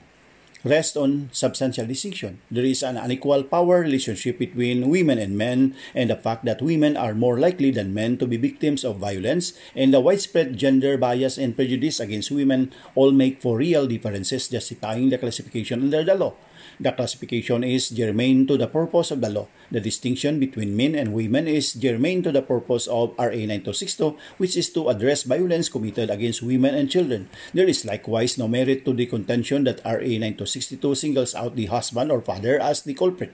[0.65, 2.41] rest on substantial distinction.
[2.51, 6.97] There is an unequal power relationship between women and men, and the fact that women
[6.97, 11.37] are more likely than men to be victims of violence, and the widespread gender bias
[11.37, 16.35] and prejudice against women all make for real differences justifying the classification under the law.
[16.81, 19.47] The classification is germane to the purpose of the law.
[19.71, 24.57] The distinction between men and women is germane to the purpose of RA 9262, which
[24.57, 27.31] is to address violence committed against women and children.
[27.55, 32.11] There is likewise no merit to the contention that RA 9262 singles out the husband
[32.11, 33.31] or father as the culprit.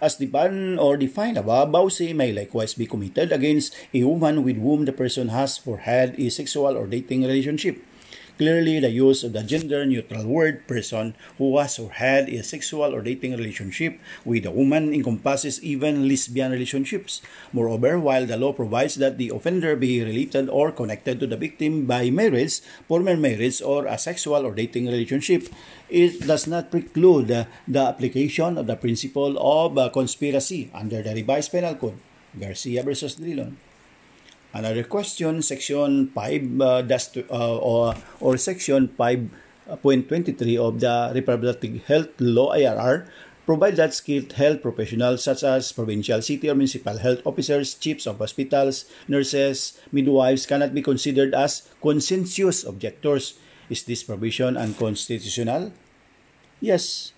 [0.00, 4.84] As defined or defined above, bawsi may likewise be committed against a woman with whom
[4.86, 7.82] the person has or had a sexual or dating relationship.
[8.38, 13.02] Clearly, the use of the gender-neutral word person who has or had a sexual or
[13.02, 17.20] dating relationship with a woman encompasses even lesbian relationships.
[17.52, 21.84] Moreover, while the law provides that the offender be related or connected to the victim
[21.84, 25.50] by marriage, former marriage, or a sexual or dating relationship,
[25.90, 31.74] it does not preclude the application of the principle of conspiracy under the revised penal
[31.74, 31.98] code.
[32.38, 33.58] Garcia versus Drilon.
[34.54, 42.08] Another question, section 5 uh, to, uh, or, or section 5.23 of the Reproductive Health
[42.18, 43.08] Law IRR
[43.44, 48.18] provide that skilled health professionals such as provincial, city, or municipal health officers, chiefs of
[48.18, 53.36] hospitals, nurses, midwives cannot be considered as conscientious objectors.
[53.68, 55.72] Is this provision unconstitutional?
[56.60, 57.12] Yes.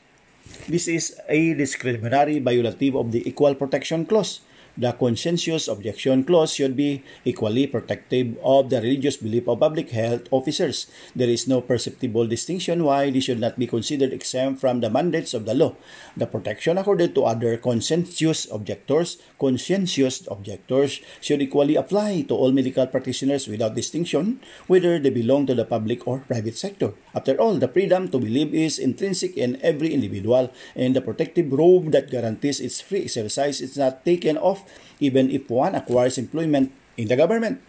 [0.67, 4.41] This is a discriminatory violative of the Equal Protection Clause
[4.77, 10.29] the conscientious objection clause should be equally protective of the religious belief of public health
[10.31, 10.87] officers.
[11.15, 15.35] There is no perceptible distinction why they should not be considered exempt from the mandates
[15.35, 15.75] of the law.
[16.17, 22.87] The protection accorded to other conscientious objectors, conscientious objectors should equally apply to all medical
[22.87, 26.93] practitioners without distinction whether they belong to the public or private sector.
[27.15, 31.91] After all, the freedom to believe is intrinsic in every individual and the protective robe
[31.91, 34.63] that guarantees its free exercise is not taken off
[35.01, 37.61] even if one acquires employment in the government.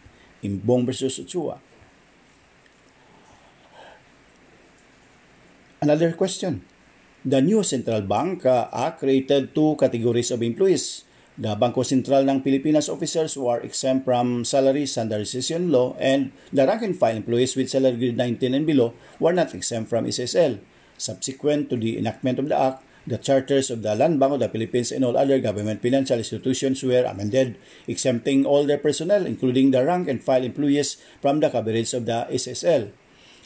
[0.42, 1.62] In Bong versus Utsua.
[5.82, 6.66] Another question.
[7.26, 11.06] The new Central Bank uh, created two categories of employees.
[11.42, 16.70] The Bangko Sentral ng Pilipinas officers who are exempt from salary standardization law and the
[16.70, 20.62] rank and file employees with salary grade 19 and below were not exempt from SSL.
[21.02, 24.54] Subsequent to the enactment of the Act, the charters of the Land Bank of the
[24.54, 27.58] Philippines and all other government financial institutions were amended,
[27.90, 32.30] exempting all their personnel, including the rank and file employees, from the coverage of the
[32.30, 32.94] SSL.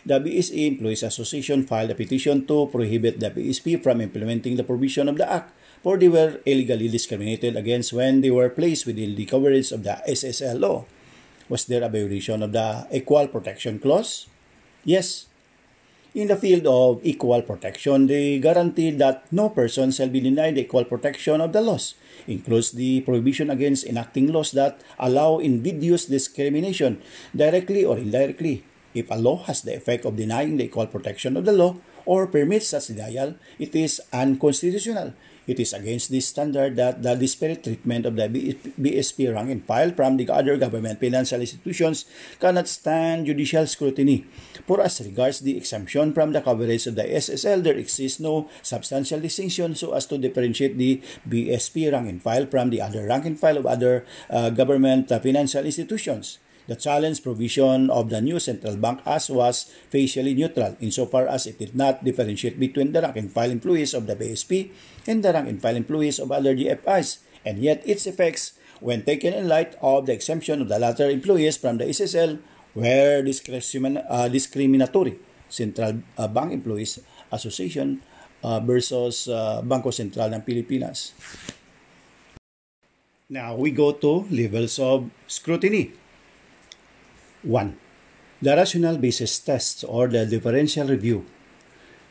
[0.05, 5.09] The BSE Employees Association filed a petition to prohibit the BSP from implementing the provision
[5.09, 9.21] of the Act, for they were illegally discriminated against when they were placed within the
[9.29, 10.81] coverage of the SSL law.
[11.45, 14.25] Was there a violation of the Equal Protection Clause?
[14.81, 15.29] Yes,
[16.17, 20.85] in the field of equal protection, they guarantee that no person shall be denied equal
[20.85, 21.93] protection of the laws,
[22.25, 26.97] includes the prohibition against enacting laws that allow invidious discrimination,
[27.35, 28.65] directly or indirectly.
[28.95, 32.25] If a law has the effect of denying the equal protection of the law or
[32.25, 35.13] permits such denial, it is unconstitutional.
[35.47, 38.27] It is against this standard that the disparate treatment of the
[38.81, 42.05] BSP rank and file from the other government financial institutions
[42.39, 44.25] cannot stand judicial scrutiny.
[44.65, 49.19] For as regards the exemption from the coverage of the SSL, there exists no substantial
[49.19, 53.39] distinction so as to differentiate the BSP rank and file from the other rank and
[53.39, 56.39] file of other uh, government uh, financial institutions.
[56.65, 61.61] The challenge provision of the new central bank as was facially neutral insofar as it
[61.61, 64.73] did not differentiate between the rank and file employees of the BSP
[65.05, 69.33] and the rank and file employees of other GFIs, and yet its effects, when taken
[69.33, 72.41] in light of the exemption of the latter employees from the SSL,
[72.73, 75.19] were uh, discriminatory.
[75.47, 76.99] Central uh, Bank Employees
[77.31, 78.01] Association
[78.43, 81.13] uh, versus uh, Bangko Sentral ng Pilipinas.
[83.29, 86.04] Now, we go to levels of scrutiny.
[87.45, 87.77] 1.
[88.41, 91.25] The rational basis test or the differential review.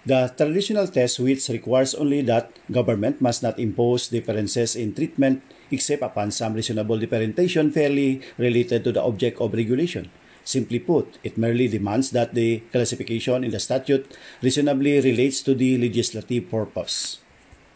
[0.07, 6.03] The traditional test which requires only that government must not impose differences in treatment except
[6.03, 10.11] upon some reasonable differentiation fairly related to the object of regulation.
[10.45, 15.79] Simply put, it merely demands that the classification in the statute reasonably relates to the
[15.79, 17.19] legislative purpose.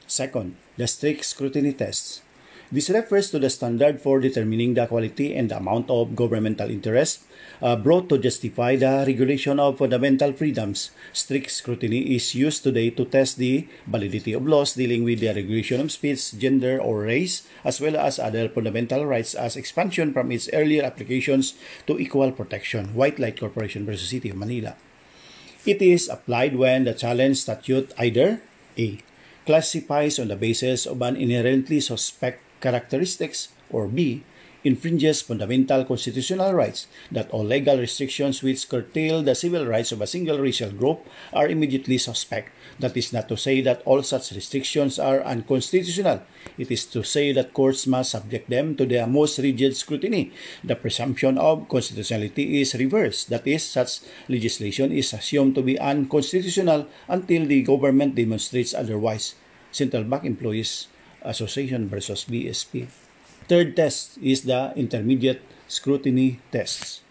[0.06, 2.20] Second, the strict scrutiny tests.
[2.68, 7.24] This refers to the standard for determining the quality and the amount of governmental interest
[7.62, 10.90] uh, brought to justify the regulation of fundamental freedoms.
[11.14, 15.80] Strict scrutiny is used today to test the validity of laws dealing with the regulation
[15.80, 20.50] of speech, gender, or race, as well as other fundamental rights as expansion from its
[20.52, 21.54] earlier applications
[21.86, 22.92] to equal protection.
[22.92, 24.76] White Light Corporation versus City of Manila.
[25.64, 28.42] It is applied when the challenge statute either
[28.76, 28.98] A.
[29.46, 34.22] classifies on the basis of an inherently suspect characteristics, or B,
[34.64, 40.06] infringes fundamental constitutional rights that all legal restrictions which curtail the civil rights of a
[40.06, 42.50] single racial group are immediately suspect.
[42.78, 46.22] That is not to say that all such restrictions are unconstitutional.
[46.58, 50.32] It is to say that courts must subject them to the most rigid scrutiny.
[50.62, 53.30] The presumption of constitutionality is reversed.
[53.30, 59.34] That is, such legislation is assumed to be unconstitutional until the government demonstrates otherwise.
[59.70, 60.88] Central Bank Employees
[61.22, 62.88] Association versus BSP.
[63.48, 67.02] Third test is the intermediate scrutiny tests.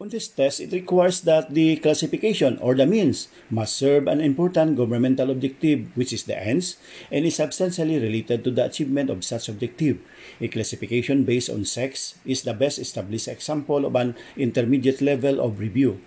[0.00, 4.80] On this test, it requires that the classification or the means must serve an important
[4.80, 6.80] governmental objective, which is the ends,
[7.12, 10.00] and is substantially related to the achievement of such objective.
[10.40, 15.60] A classification based on sex is the best established example of an intermediate level of
[15.60, 16.00] review.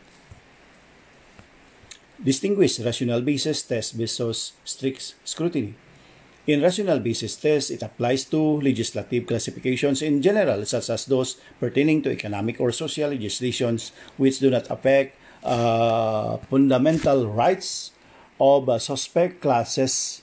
[2.17, 5.75] Distinguish rational basis test versus strict scrutiny.
[6.43, 12.03] In rational basis test, it applies to legislative classifications in general, such as those pertaining
[12.03, 15.15] to economic or social legislations which do not affect
[15.47, 17.91] uh, fundamental rights
[18.41, 20.21] of uh, suspect classes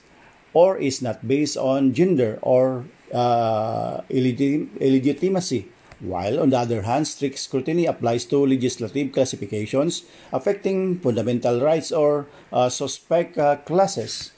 [0.52, 5.72] or is not based on gender or uh, illegitimacy.
[6.00, 12.26] While, on the other hand, strict scrutiny applies to legislative classifications affecting fundamental rights or
[12.52, 14.32] uh, suspect uh, classes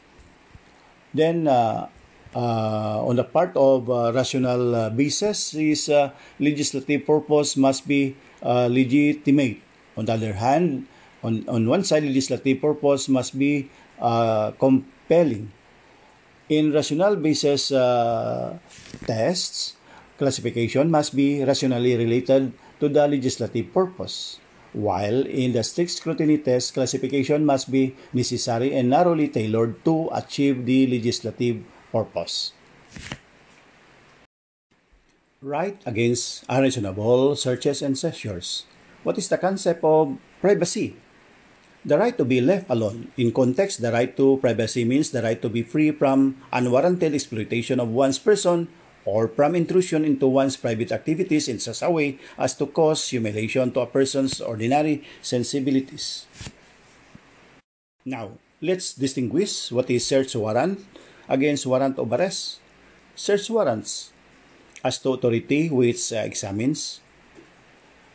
[1.14, 1.88] Then, uh,
[2.34, 6.10] uh, on the part of uh, rational uh, basis, is uh,
[6.40, 9.60] legislative purpose must be uh, legitimate.
[9.96, 10.88] On the other hand,
[11.22, 13.68] on, on one side, legislative purpose must be
[14.00, 15.52] uh, compelling.
[16.48, 18.58] In rational basis uh,
[19.06, 19.76] tests,
[20.18, 24.41] classification must be rationally related to the legislative purpose
[24.72, 30.64] while in the strict scrutiny test, classification must be necessary and narrowly tailored to achieve
[30.64, 32.52] the legislative purpose.
[35.42, 38.64] Right against unreasonable searches and seizures.
[39.02, 40.96] What is the concept of privacy?
[41.84, 43.10] The right to be left alone.
[43.18, 47.80] In context, the right to privacy means the right to be free from unwarranted exploitation
[47.80, 48.70] of one's person
[49.04, 53.70] or from intrusion into one's private activities in such a way as to cause humiliation
[53.72, 56.26] to a person's ordinary sensibilities.
[58.04, 60.78] Now, let's distinguish what is search warrant
[61.28, 62.58] against warrant of arrest.
[63.14, 64.12] Search warrants
[64.84, 67.00] as to authority which uh, examines.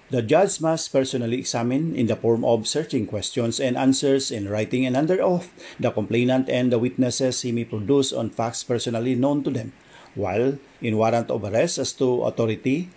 [0.09, 4.85] The judge must personally examine in the form of searching questions and answers in writing
[4.85, 9.43] and under oath the complainant and the witnesses he may produce on facts personally known
[9.43, 9.73] to them
[10.17, 12.89] While in warrant of arrest as to authority,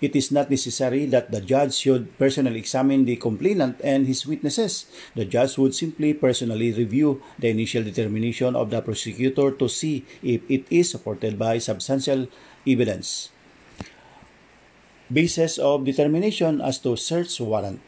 [0.00, 4.90] it is not necessary that the judge should personally examine the complainant and his witnesses.
[5.14, 10.42] The judge would simply personally review the initial determination of the prosecutor to see if
[10.50, 12.26] it is supported by substantial
[12.66, 13.30] evidence.
[15.12, 17.80] Basis of determination as to search warrant.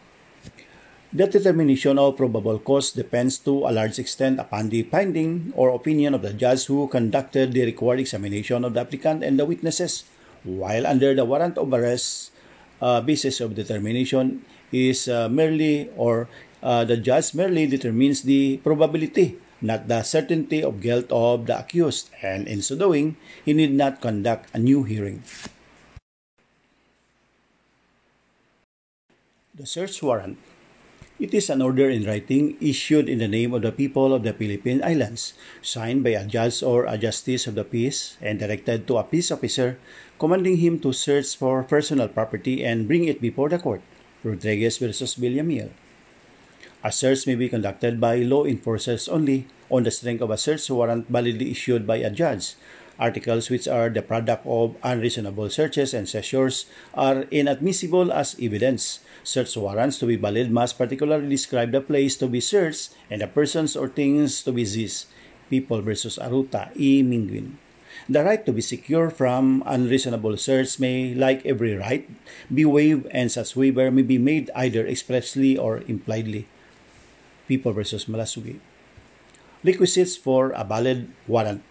[1.12, 6.16] The determination of probable cause depends to a large extent upon the finding or opinion
[6.16, 10.08] of the judge who conducted the required examination of the applicant and the witnesses,
[10.42, 12.32] while under the warrant of arrest,
[12.80, 14.40] uh, basis of determination
[14.72, 16.32] is uh, merely or
[16.62, 22.08] uh, the judge merely determines the probability, not the certainty of guilt of the accused,
[22.22, 25.22] and in so doing, he need not conduct a new hearing.
[29.52, 30.38] The search warrant
[31.22, 34.34] It is an order in writing issued in the name of the people of the
[34.34, 38.98] Philippine Islands, signed by a judge or a justice of the peace, and directed to
[38.98, 39.78] a peace officer,
[40.18, 43.86] commanding him to search for personal property and bring it before the court.
[44.26, 45.70] Rodriguez versus Villamil.
[46.82, 50.66] A search may be conducted by law enforcers only on the strength of a search
[50.74, 52.58] warrant validly issued by a judge.
[52.98, 59.00] Articles which are the product of unreasonable searches and seizures are inadmissible as evidence.
[59.24, 63.26] Search warrants to be valid must particularly describe the place to be searched and the
[63.26, 65.06] persons or things to be seized.
[65.48, 67.02] People versus Aruta, E.
[67.02, 67.56] Minguin.
[68.08, 72.08] The right to be secure from unreasonable search may, like every right,
[72.52, 76.48] be waived and such waiver may be made either expressly or impliedly.
[77.48, 78.60] People versus Malasugi.
[79.62, 81.62] Requisites for a valid warrant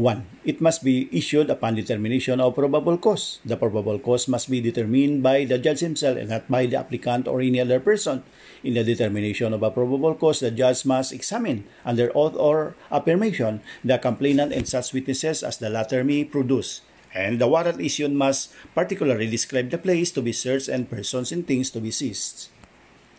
[0.00, 0.48] 1.
[0.48, 3.36] It must be issued upon determination of probable cause.
[3.44, 7.28] The probable cause must be determined by the judge himself and not by the applicant
[7.28, 8.24] or any other person.
[8.64, 13.60] In the determination of a probable cause, the judge must examine, under oath or affirmation,
[13.84, 16.80] the complainant and such witnesses as the latter may produce.
[17.12, 21.44] And the warrant issued must particularly describe the place to be searched and persons and
[21.44, 22.48] things to be seized.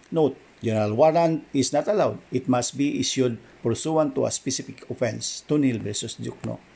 [0.09, 2.17] Note, general warrant is not allowed.
[2.31, 5.45] It must be issued pursuant to a specific offense.
[5.45, 6.70] Tunil versus Jukno.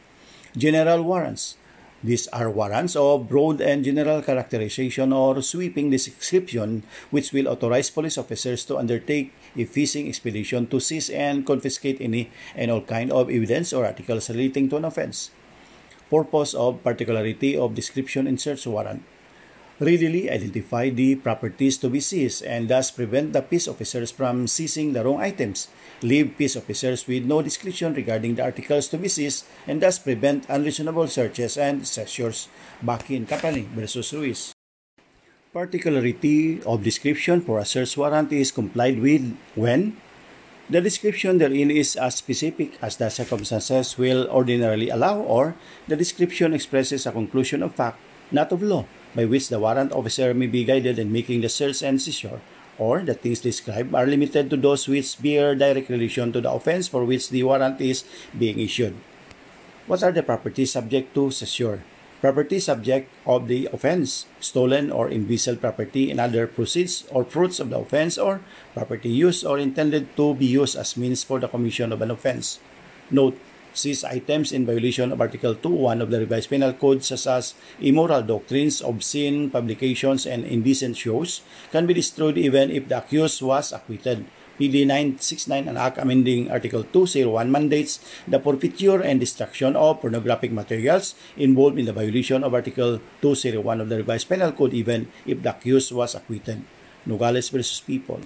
[0.55, 1.59] General warrants.
[1.99, 8.17] These are warrants of broad and general characterization or sweeping description which will authorize police
[8.17, 13.27] officers to undertake a fishing expedition to seize and confiscate any and all kind of
[13.27, 15.31] evidence or articles relating to an offense.
[16.09, 19.03] Purpose of particularity of description in search warrant
[19.79, 24.93] readily identify the properties to be seized and thus prevent the peace officers from seizing
[24.93, 25.67] the wrong items,
[26.01, 30.47] leave peace officers with no discretion regarding the articles to be seized, and thus prevent
[30.47, 32.47] unreasonable searches and seizures.
[32.81, 34.53] Bakin Kapani versus Ruiz.
[35.51, 39.23] Particularity of description for a search warrant is complied with
[39.55, 39.95] when
[40.69, 45.55] the description therein is as specific as the circumstances will ordinarily allow or
[45.87, 47.99] the description expresses a conclusion of fact,
[48.31, 48.83] not of law,
[49.15, 52.41] by which the warrant officer may be guided in making the search and seizure,
[52.77, 56.87] or the things described are limited to those which bear direct relation to the offense
[56.87, 58.03] for which the warrant is
[58.37, 58.93] being issued.
[59.87, 61.83] What are the properties subject to seizure?
[62.19, 67.69] Property subject of the offense, stolen or embezzled property and other proceeds or fruits of
[67.69, 68.41] the offense, or
[68.73, 72.59] property used or intended to be used as means for the commission of an offense.
[73.11, 73.37] Note,
[73.75, 78.23] seize items in violation of Article 2.1 of the Revised Penal Code such as immoral
[78.23, 84.25] doctrines, obscene publications, and indecent shows can be destroyed even if the accused was acquitted.
[84.55, 91.13] PD 969 and Act amending Article 201 mandates the forfeiture and destruction of pornographic materials
[91.35, 95.51] involved in the violation of Article 201 of the Revised Penal Code even if the
[95.51, 96.63] accused was acquitted.
[97.05, 98.21] Nogales versus People.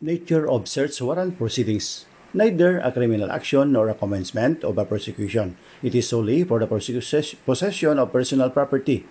[0.00, 5.56] Nature of search warrant proceedings neither a criminal action nor a commencement of a prosecution.
[5.82, 9.06] It is solely for the possession of personal property.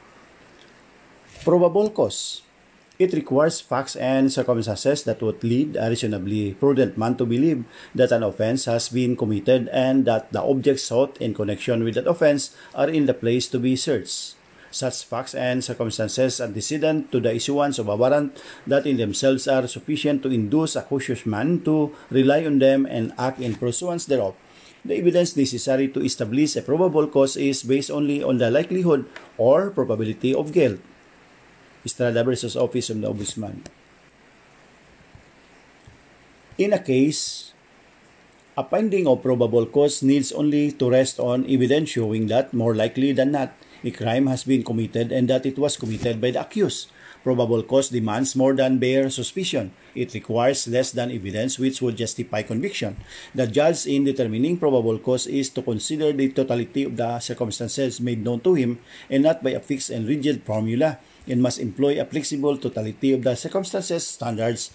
[1.44, 2.42] Probable cause.
[3.00, 7.64] It requires facts and circumstances that would lead a reasonably prudent man to believe
[7.96, 12.12] that an offense has been committed and that the objects sought in connection with that
[12.12, 14.36] offense are in the place to be searched
[14.72, 19.68] such facts and circumstances antecedent to the issuance of a warrant that in themselves are
[19.68, 24.36] sufficient to induce a cautious man to rely on them and act in pursuance thereof.
[24.86, 29.72] The evidence necessary to establish a probable cause is based only on the likelihood or
[29.72, 30.80] probability of guilt.
[31.84, 33.66] Estrada versus Office of the Ombudsman.
[36.58, 37.54] In a case,
[38.60, 43.16] a finding of probable cause needs only to rest on evidence showing that, more likely
[43.16, 46.92] than not, a crime has been committed and that it was committed by the accused.
[47.24, 49.72] Probable cause demands more than bare suspicion.
[49.94, 52.96] It requires less than evidence which would justify conviction.
[53.36, 58.24] The judge in determining probable cause is to consider the totality of the circumstances made
[58.24, 62.06] known to him and not by a fixed and rigid formula and must employ a
[62.06, 64.72] flexible totality of the circumstances standards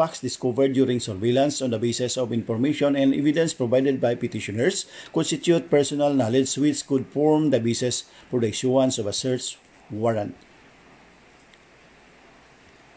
[0.00, 5.68] facts discovered during surveillance on the basis of information and evidence provided by petitioners constitute
[5.68, 9.60] personal knowledge which could form the basis for the issuance of a search
[9.92, 10.32] warrant.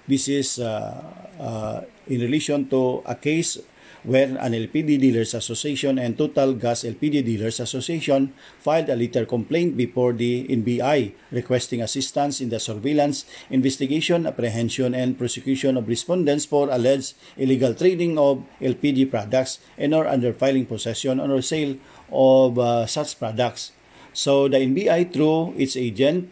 [0.07, 1.03] This is uh,
[1.39, 3.59] uh, in relation to a case
[4.03, 9.75] where an LPG Dealers Association and Total Gas LPG Dealers Association filed a letter complaint
[9.75, 16.69] before the NBI requesting assistance in the surveillance, investigation, apprehension, and prosecution of respondents for
[16.69, 21.75] alleged illegal trading of LPG products and or under filing possession or sale
[22.11, 23.71] of uh, such products.
[24.13, 26.29] So the NBI through its agent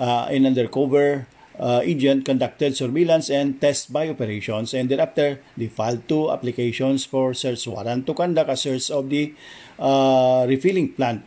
[0.00, 1.26] uh, in undercover
[1.58, 7.34] uh, agent conducted surveillance and test by operations and thereafter they filed two applications for
[7.34, 9.34] search warrant to conduct a search of the
[9.78, 11.22] uh, refilling plant.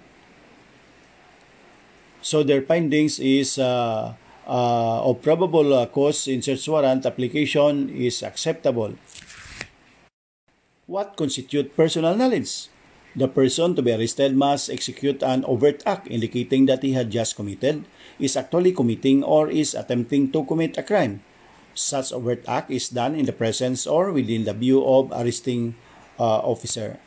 [2.22, 4.14] So their findings is uh,
[4.48, 8.96] uh, of probable uh, cause in search warrant application is acceptable.
[10.88, 12.71] What constitute personal knowledge?
[13.16, 17.36] The person to be arrested must execute an overt act indicating that he had just
[17.36, 17.84] committed,
[18.20, 21.20] is actually committing, or is attempting to commit a crime.
[21.74, 25.76] Such overt act is done in the presence or within the view of arresting
[26.20, 27.00] uh, officer.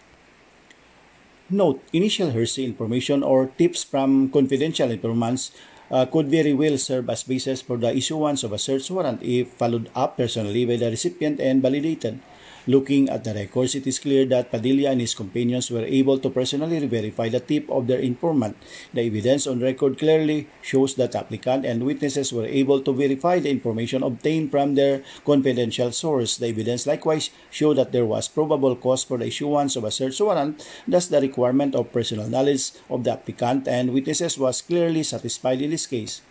[1.49, 5.53] Note, initial hearsay information or tips from confidential informants
[5.91, 9.49] uh, could very well serve as basis for the issuance of a search warrant if
[9.49, 12.21] followed up personally by the recipient and validated.
[12.67, 16.31] Looking at the records, it is clear that Padilla and his companions were able to
[16.31, 18.57] personally verify the tip of their informant.
[18.95, 23.51] The evidence on record clearly shows that applicant and witnesses were able to verify the
[23.51, 26.39] information obtained from their confidential source.
[26.39, 30.19] The evidence likewise showed that there was probable cause for the issuance of a search
[30.19, 35.61] warrant, thus the requirement of personal knowledge of the applicant and witnesses was clearly satisfied
[35.61, 36.23] in this case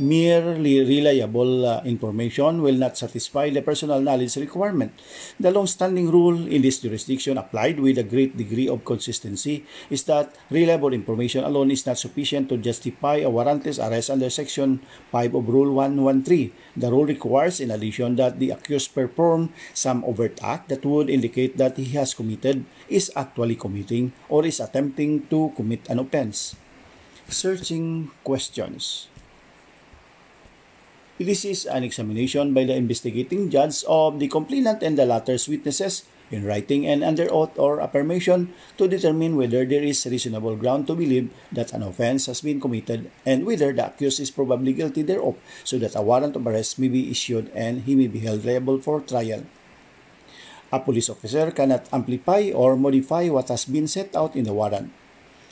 [0.00, 4.96] merely reliable uh, information will not satisfy the personal knowledge requirement.
[5.38, 10.34] The long-standing rule in this jurisdiction applied with a great degree of consistency is that
[10.48, 14.80] reliable information alone is not sufficient to justify a warrantless arrest under Section
[15.12, 16.52] 5 of Rule 113.
[16.76, 21.58] The rule requires, in addition, that the accused perform some overt act that would indicate
[21.58, 26.56] that he has committed, is actually committing, or is attempting to commit an offense.
[27.28, 29.06] Searching questions.
[31.20, 36.08] This is an examination by the investigating judge of the complainant and the latter's witnesses
[36.32, 40.96] in writing and under oath or affirmation to determine whether there is reasonable ground to
[40.96, 45.36] believe that an offense has been committed and whether the accused is probably guilty thereof
[45.62, 48.80] so that a warrant of arrest may be issued and he may be held liable
[48.80, 49.44] for trial.
[50.72, 54.88] A police officer cannot amplify or modify what has been set out in the warrant.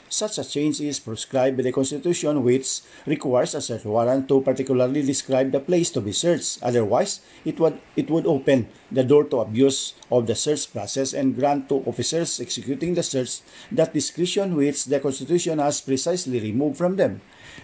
[0.09, 5.03] Such a change is prescribed by the Constitution which requires a search warrant to particularly
[5.03, 6.57] describe the place to be searched.
[6.63, 11.35] Otherwise, it would, it would open the door to abuse of the search process and
[11.35, 13.41] grant to officers executing the search
[13.71, 17.21] that discretion which the Constitution has precisely removed from them.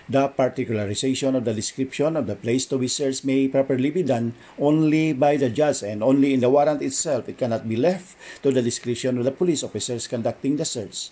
[0.07, 4.35] The particularization of the description of the place to be searched may properly be done
[4.59, 7.27] only by the judge and only in the warrant itself.
[7.27, 11.09] It cannot be left to the discretion of the police officers conducting the search.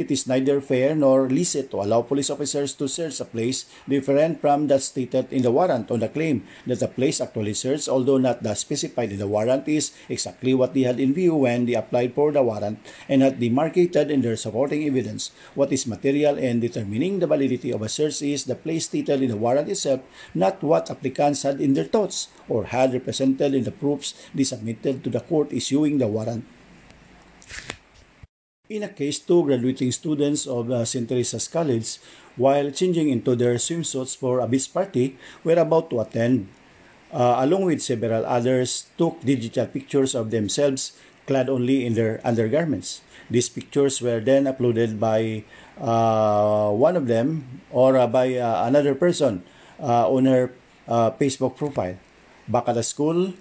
[0.00, 4.40] It is neither fair nor licit to allow police officers to search a place different
[4.40, 8.16] from that stated in the warrant on the claim that the place actually searched, although
[8.16, 11.76] not that specified in the warrant, is exactly what they had in view when they
[11.76, 12.80] applied for the warrant
[13.12, 15.36] and had demarcated in their supporting evidence.
[15.54, 19.28] What is material in determining the validity of a search is the place stated in
[19.28, 20.00] the warrant itself,
[20.32, 25.04] not what applicants had in their thoughts or had represented in the proofs they submitted
[25.04, 26.48] to the court issuing the warrant.
[28.70, 31.02] In a case, two graduating students of uh, St.
[31.02, 31.98] Teresa's College,
[32.38, 36.46] while changing into their swimsuits for a beach party, were about to attend.
[37.10, 40.94] Uh, along with several others, took digital pictures of themselves
[41.26, 43.02] clad only in their undergarments.
[43.26, 45.42] These pictures were then uploaded by
[45.74, 49.42] uh, one of them or uh, by uh, another person
[49.82, 50.54] uh, on her
[50.86, 51.98] uh, Facebook profile.
[52.46, 53.34] Back at the school,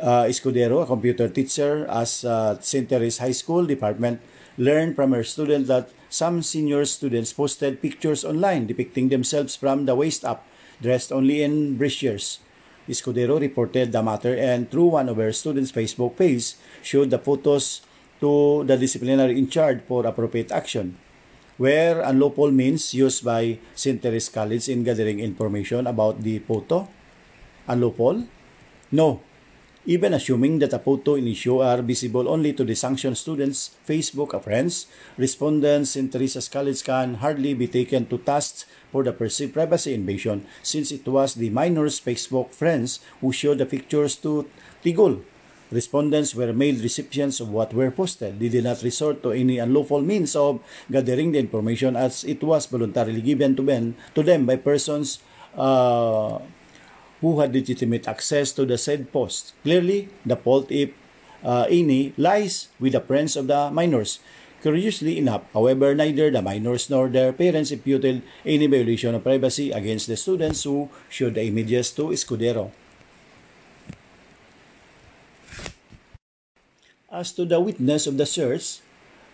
[0.00, 2.88] uh, Escudero, a computer teacher as uh, St.
[2.88, 4.20] Therese High School Department,
[4.56, 9.94] learned from her student that some senior students posted pictures online depicting themselves from the
[9.94, 10.46] waist up,
[10.82, 12.38] dressed only in brassiers.
[12.88, 17.82] Escudero reported the matter and through one of her students' Facebook page showed the photos
[18.20, 20.96] to the disciplinary in charge for appropriate action.
[21.58, 24.00] Where unlawful means used by St.
[24.00, 26.88] Therese College in gathering information about the photo?
[27.66, 28.24] Unlawful?
[28.90, 29.20] No,
[29.88, 34.36] even assuming that a photo in issue are visible only to the sanctioned students, Facebook
[34.44, 34.84] friends,
[35.16, 40.44] respondents in Teresa's College can hardly be taken to task for the perceived privacy invasion
[40.62, 44.44] since it was the minors' Facebook friends who showed the pictures to
[44.84, 45.24] Tigul.
[45.72, 48.38] Respondents were made recipients of what were posted.
[48.38, 50.60] They did not resort to any unlawful means of
[50.92, 55.20] gathering the information as it was voluntarily given to them, to them by persons
[55.56, 56.40] uh,
[57.20, 59.54] who had legitimate access to the said post.
[59.62, 60.90] Clearly, the fault, if
[61.42, 64.20] uh, any, lies with the friends of the minors.
[64.62, 70.08] Curiously enough, however, neither the minors nor their parents imputed any violation of privacy against
[70.08, 72.72] the students who showed the images to Escudero.
[77.10, 78.82] As to the witness of the search,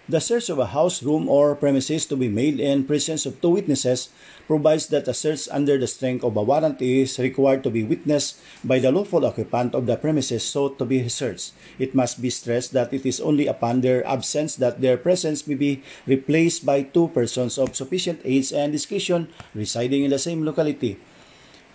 [0.05, 3.57] The search of a house, room, or premises to be made in presence of two
[3.57, 4.13] witnesses
[4.47, 8.37] provides that a search under the strength of a warrant is required to be witnessed
[8.61, 11.57] by the lawful occupant of the premises sought to be searched.
[11.79, 15.57] It must be stressed that it is only upon their absence that their presence may
[15.57, 21.01] be replaced by two persons of sufficient age and discretion residing in the same locality.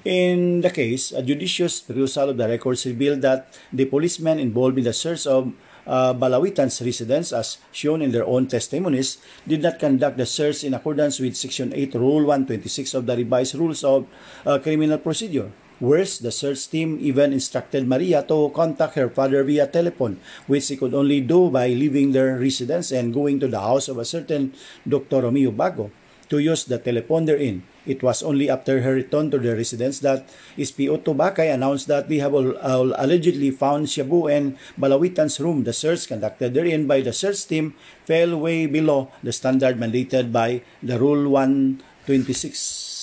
[0.05, 4.85] In the case, a judicious perusal of the records revealed that the policemen involved in
[4.85, 5.51] the search of
[5.89, 9.17] uh, Balawitan's residence, as shown in their own testimonies,
[9.49, 13.55] did not conduct the search in accordance with Section 8, Rule 126 of the revised
[13.57, 14.05] Rules of
[14.45, 15.49] uh, Criminal Procedure.
[15.79, 20.75] Worse, the search team even instructed Maria to contact her father via telephone, which she
[20.75, 24.53] could only do by leaving their residence and going to the house of a certain
[24.85, 25.23] Dr.
[25.23, 25.89] Romeo Bago
[26.27, 27.63] to use the telephone therein.
[27.87, 30.27] It was only after her return to the residence that
[30.59, 35.63] SP Otto Bakay announced that they have all allegedly found Shabu and Balawitan's room.
[35.63, 37.73] The search conducted therein by the search team
[38.05, 42.99] fell way below the standard mandated by the Rule 126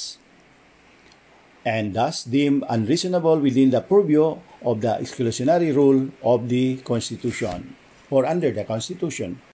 [1.66, 7.74] and thus deemed unreasonable within the purview of the exclusionary rule of the Constitution
[8.08, 9.42] or under the Constitution.